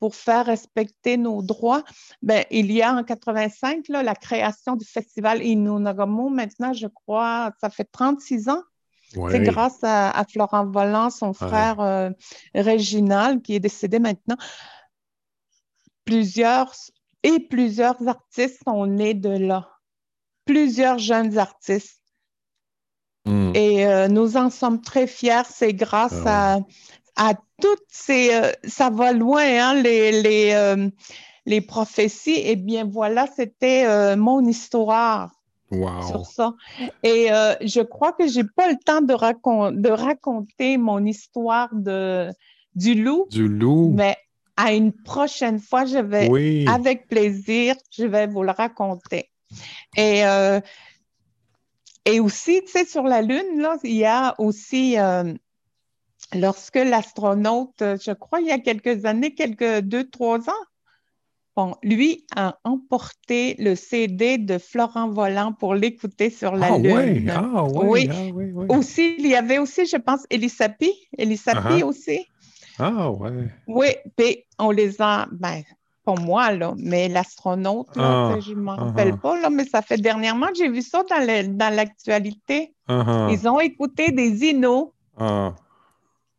pour 0.00 0.14
faire 0.14 0.46
respecter 0.46 1.18
nos 1.18 1.42
droits, 1.42 1.84
ben, 2.22 2.44
il 2.50 2.72
y 2.72 2.82
a 2.82 2.94
en 2.94 3.04
85 3.04 3.88
là, 3.88 4.02
la 4.02 4.14
création 4.14 4.74
du 4.74 4.86
festival 4.86 5.44
Inunagamo. 5.44 6.30
Maintenant, 6.30 6.72
je 6.72 6.88
crois, 6.88 7.52
ça 7.60 7.70
fait 7.70 7.88
36 7.92 8.48
ans. 8.48 8.62
C'est 9.12 9.40
grâce 9.40 9.78
à, 9.82 10.24
Florent 10.30 10.66
Volant, 10.66 11.10
son 11.10 11.32
frère 11.32 11.80
euh, 11.80 12.10
Réginal, 12.54 13.42
qui 13.42 13.56
est 13.56 13.60
décédé 13.60 13.98
maintenant. 13.98 14.36
Plusieurs 16.04 16.72
et 17.22 17.40
plusieurs 17.40 18.06
artistes 18.08 18.62
sont 18.64 18.86
nés 18.86 19.14
de 19.14 19.30
là. 19.30 19.68
Plusieurs 20.44 20.98
jeunes 20.98 21.38
artistes. 21.38 21.99
Hmm. 23.26 23.52
Et 23.54 23.86
euh, 23.86 24.08
nous 24.08 24.36
en 24.36 24.50
sommes 24.50 24.80
très 24.80 25.06
fiers. 25.06 25.42
C'est 25.48 25.74
grâce 25.74 26.22
ah 26.24 26.58
à, 27.16 27.30
à 27.30 27.34
toutes 27.60 27.84
ces, 27.88 28.34
euh, 28.34 28.50
ça 28.64 28.88
va 28.90 29.12
loin, 29.12 29.42
hein, 29.42 29.74
les, 29.74 30.22
les, 30.22 30.52
euh, 30.54 30.88
les 31.44 31.60
prophéties. 31.60 32.40
Eh 32.44 32.56
bien, 32.56 32.84
voilà, 32.84 33.26
c'était 33.36 34.16
mon 34.16 34.44
histoire. 34.44 35.30
Sur 36.08 36.26
ça. 36.26 36.54
Et 37.04 37.28
je 37.28 37.80
crois 37.80 38.12
que 38.12 38.26
j'ai 38.26 38.42
pas 38.42 38.68
le 38.68 38.76
temps 38.84 39.02
de, 39.02 39.14
de 39.80 39.88
raconter 39.88 40.78
mon 40.78 41.04
histoire 41.04 41.68
de, 41.72 42.28
du 42.74 42.94
loup. 43.00 43.26
Du 43.30 43.46
loup. 43.46 43.92
Mais 43.94 44.16
à 44.56 44.72
une 44.72 44.92
prochaine 44.92 45.60
fois, 45.60 45.84
je 45.84 45.98
vais, 45.98 46.66
avec 46.66 47.06
plaisir, 47.06 47.76
je 47.96 48.04
vais 48.04 48.26
vous 48.26 48.42
le 48.42 48.50
raconter. 48.50 49.30
Et, 49.96 50.24
et 52.04 52.20
aussi, 52.20 52.62
tu 52.64 52.72
sais, 52.72 52.84
sur 52.84 53.04
la 53.04 53.22
Lune, 53.22 53.60
là, 53.60 53.76
il 53.84 53.94
y 53.94 54.04
a 54.04 54.34
aussi 54.38 54.96
lorsque 56.34 56.76
l'astronaute, 56.76 57.82
euh, 57.82 57.96
je 58.04 58.12
crois 58.12 58.40
il 58.40 58.46
y 58.46 58.52
a 58.52 58.58
quelques 58.58 59.04
années, 59.04 59.34
quelques 59.34 59.80
deux, 59.80 60.08
trois 60.08 60.48
ans, 60.48 60.64
bon, 61.56 61.74
lui 61.82 62.26
a 62.36 62.58
emporté 62.64 63.56
le 63.58 63.74
CD 63.74 64.38
de 64.38 64.58
Florent 64.58 65.08
Volant 65.10 65.52
pour 65.52 65.74
l'écouter 65.74 66.30
sur 66.30 66.56
la 66.56 66.74
ah, 66.74 66.78
Lune. 66.78 67.30
Ah, 67.30 67.64
oui. 67.64 68.08
Ah, 68.10 68.14
oui. 68.32 68.50
oui, 68.54 68.66
Aussi, 68.68 69.16
il 69.18 69.26
y 69.26 69.34
avait 69.34 69.58
aussi, 69.58 69.86
je 69.86 69.96
pense, 69.96 70.26
Elisapi. 70.30 70.92
Elisapi 71.18 71.82
aussi. 71.82 72.26
Ah, 72.78 73.10
ouais. 73.10 73.48
Oui, 73.66 73.88
puis 74.16 74.44
on 74.58 74.70
les 74.70 75.00
a, 75.00 75.28
ben, 75.32 75.62
pas 76.04 76.14
moi, 76.14 76.52
là, 76.52 76.74
mais 76.76 77.08
l'astronaute, 77.08 77.88
ah, 77.96 78.34
je 78.40 78.52
ne 78.52 78.60
m'en 78.60 78.74
uh-huh. 78.74 78.78
rappelle 78.78 79.18
pas, 79.18 79.40
là, 79.40 79.50
mais 79.50 79.64
ça 79.64 79.82
fait 79.82 79.98
dernièrement 79.98 80.46
que 80.48 80.56
j'ai 80.56 80.68
vu 80.68 80.82
ça 80.82 81.02
dans 81.02 81.74
l'actualité. 81.74 82.74
Uh-huh. 82.88 83.32
Ils 83.32 83.48
ont 83.48 83.60
écouté 83.60 84.10
des 84.10 84.44
Inos 84.46 84.90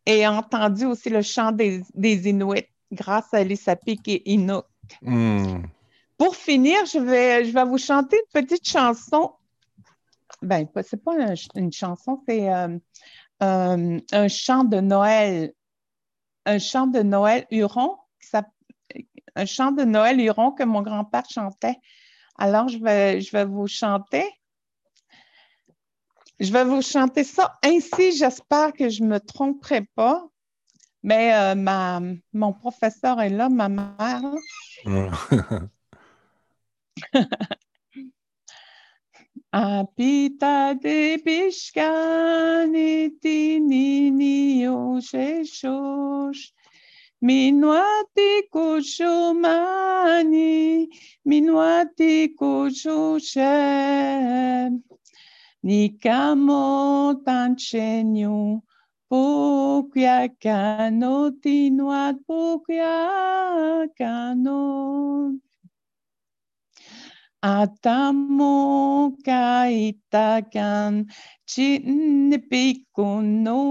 et 0.05 0.27
entendu 0.27 0.85
aussi 0.85 1.09
le 1.09 1.21
chant 1.21 1.51
des, 1.51 1.83
Inuits 1.95 2.67
grâce 2.91 3.33
à 3.33 3.43
Lisapik 3.43 4.07
et 4.07 4.31
Inuk. 4.31 4.65
Hmm. 5.01 5.63
Pour 6.17 6.35
finir, 6.35 6.85
je 6.85 6.99
vais, 6.99 7.45
je 7.45 7.53
vais 7.53 7.63
vous 7.63 7.77
chanter 7.77 8.17
une 8.17 8.41
petite 8.41 8.67
chanson. 8.67 9.33
Ben, 10.41 10.67
c'est 10.83 11.01
pas 11.03 11.13
une 11.55 11.71
chanson, 11.71 12.21
c'est 12.27 12.51
euh, 12.51 12.77
euh, 13.43 13.99
un 14.11 14.27
chant 14.27 14.63
de 14.63 14.79
Noël. 14.79 15.53
Un 16.45 16.57
chant 16.57 16.87
de 16.87 17.01
Noël 17.01 17.45
Huron, 17.51 17.97
un 19.35 19.45
chant 19.45 19.71
de 19.71 19.83
Noël 19.83 20.19
Huron 20.19 20.51
que 20.51 20.63
mon 20.63 20.81
grand-père 20.81 21.25
chantait. 21.29 21.77
Alors, 22.37 22.67
je 22.67 22.77
vais, 22.79 23.21
je 23.21 23.31
vais 23.31 23.45
vous 23.45 23.67
chanter. 23.67 24.27
Je 26.39 26.51
vais 26.51 26.63
vous 26.63 26.81
chanter 26.81 27.23
ça 27.23 27.59
ainsi. 27.63 28.13
J'espère 28.13 28.73
que 28.73 28.89
je 28.89 29.03
ne 29.03 29.09
me 29.09 29.19
tromperai 29.19 29.81
pas. 29.95 30.27
Mais 31.03 31.33
euh, 31.33 31.55
ma, 31.55 31.99
mon 32.33 32.53
professeur 32.53 33.19
est 33.21 33.29
là, 33.29 33.49
ma 33.49 33.69
mère. 33.69 34.21
Apita 39.53 40.75
de 40.75 41.21
bishkaniti 41.25 41.99
nini 43.59 44.67
osheshosh. 44.67 46.53
Minuati 47.21 48.49
kushumani, 48.51 50.39
minuati 51.25 52.29
kushushem. 52.33 53.41
Nikamo 55.63 57.13
tanchenyo 57.23 58.61
pukya 59.07 60.29
kano 60.41 61.31
tinuat 61.41 62.15
pukya 62.25 63.87
kano. 63.95 65.37
Atamo 67.43 69.11
kaitakan 69.25 71.05
chinipikuno. 71.45 73.61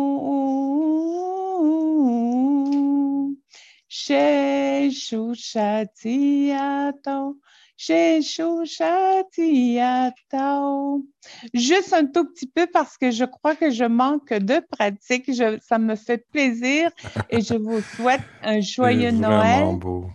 Juste 11.54 11.92
un 11.92 12.06
tout 12.06 12.24
petit 12.26 12.46
peu 12.46 12.68
parce 12.72 12.96
que 12.96 13.10
je 13.10 13.24
crois 13.24 13.56
que 13.56 13.70
je 13.70 13.84
manque 13.84 14.32
de 14.32 14.60
pratique. 14.70 15.32
ça 15.62 15.78
me 15.78 15.96
fait 15.96 16.24
plaisir 16.30 16.90
et 17.30 17.40
je 17.40 17.54
vous 17.54 17.80
souhaite 17.80 18.22
un 18.42 18.60
joyeux 18.60 19.10
Noël. 19.10 19.76
Beau. 19.76 20.06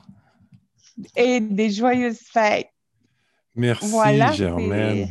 Et 1.17 1.41
des 1.41 1.69
joyeuses 1.69 2.19
fêtes. 2.19 2.69
Merci, 3.55 3.87
voilà, 3.87 4.31
Germaine. 4.31 5.09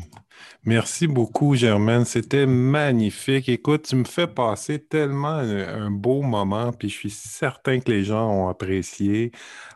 Merci 0.66 1.06
beaucoup, 1.06 1.54
Germaine. 1.54 2.06
C'était 2.06 2.46
magnifique. 2.46 3.50
Écoute, 3.50 3.82
tu 3.82 3.96
me 3.96 4.04
fais 4.04 4.26
passer 4.26 4.78
tellement 4.78 5.36
un, 5.36 5.90
beau 5.90 6.22
moment, 6.22 6.72
puis 6.72 6.88
je 6.88 6.94
suis 6.94 7.10
certain 7.10 7.80
que 7.80 7.90
les 7.90 8.02
gens 8.02 8.30
ont 8.30 8.48
apprécié. 8.48 9.30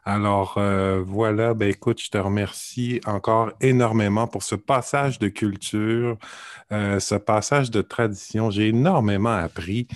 Alors 0.07 0.55
euh, 0.57 1.03
voilà, 1.07 1.53
ben 1.53 1.69
écoute, 1.69 2.01
je 2.01 2.09
te 2.09 2.17
remercie 2.17 3.03
encore 3.05 3.53
énormément 3.61 4.27
pour 4.27 4.43
ce 4.43 4.55
passage 4.55 5.19
de 5.19 5.29
culture, 5.29 6.17
euh, 6.73 6.99
ce 7.01 7.17
passage 7.17 7.71
de 7.71 7.83
tradition. 7.83 8.51
J'ai 8.51 8.69
énormément 8.69 9.37
appris. 9.37 9.89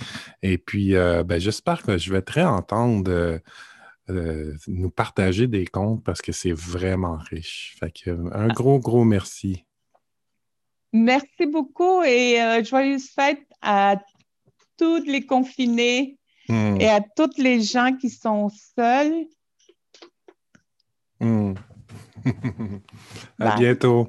Et 0.43 0.59
puis, 0.59 0.95
euh, 0.95 1.23
ben, 1.23 1.39
j'espère 1.39 1.81
que 1.81 1.97
je 1.97 2.13
vais 2.13 2.21
te 2.21 2.33
réentendre. 2.33 3.39
nous 4.67 4.89
partager 4.91 5.47
des 5.47 5.65
comptes 5.65 6.03
parce 6.03 6.21
que 6.21 6.31
c'est 6.31 6.51
vraiment 6.53 7.17
riche. 7.17 7.75
Fait 7.79 7.91
que, 7.91 8.11
un 8.33 8.47
gros, 8.47 8.79
gros 8.79 9.05
merci. 9.05 9.65
Merci 10.93 11.47
beaucoup 11.47 12.03
et 12.03 12.39
euh, 12.39 12.63
joyeuses 12.63 13.09
fêtes 13.09 13.47
à 13.61 13.97
tous 14.77 15.03
les 15.05 15.25
confinés 15.25 16.17
hmm. 16.49 16.77
et 16.79 16.87
à 16.87 17.01
toutes 17.01 17.37
les 17.39 17.61
gens 17.61 17.95
qui 17.99 18.11
sont 18.11 18.49
seuls. 18.75 19.25
Hmm. 21.19 21.53
à 23.39 23.55
bientôt. 23.55 24.07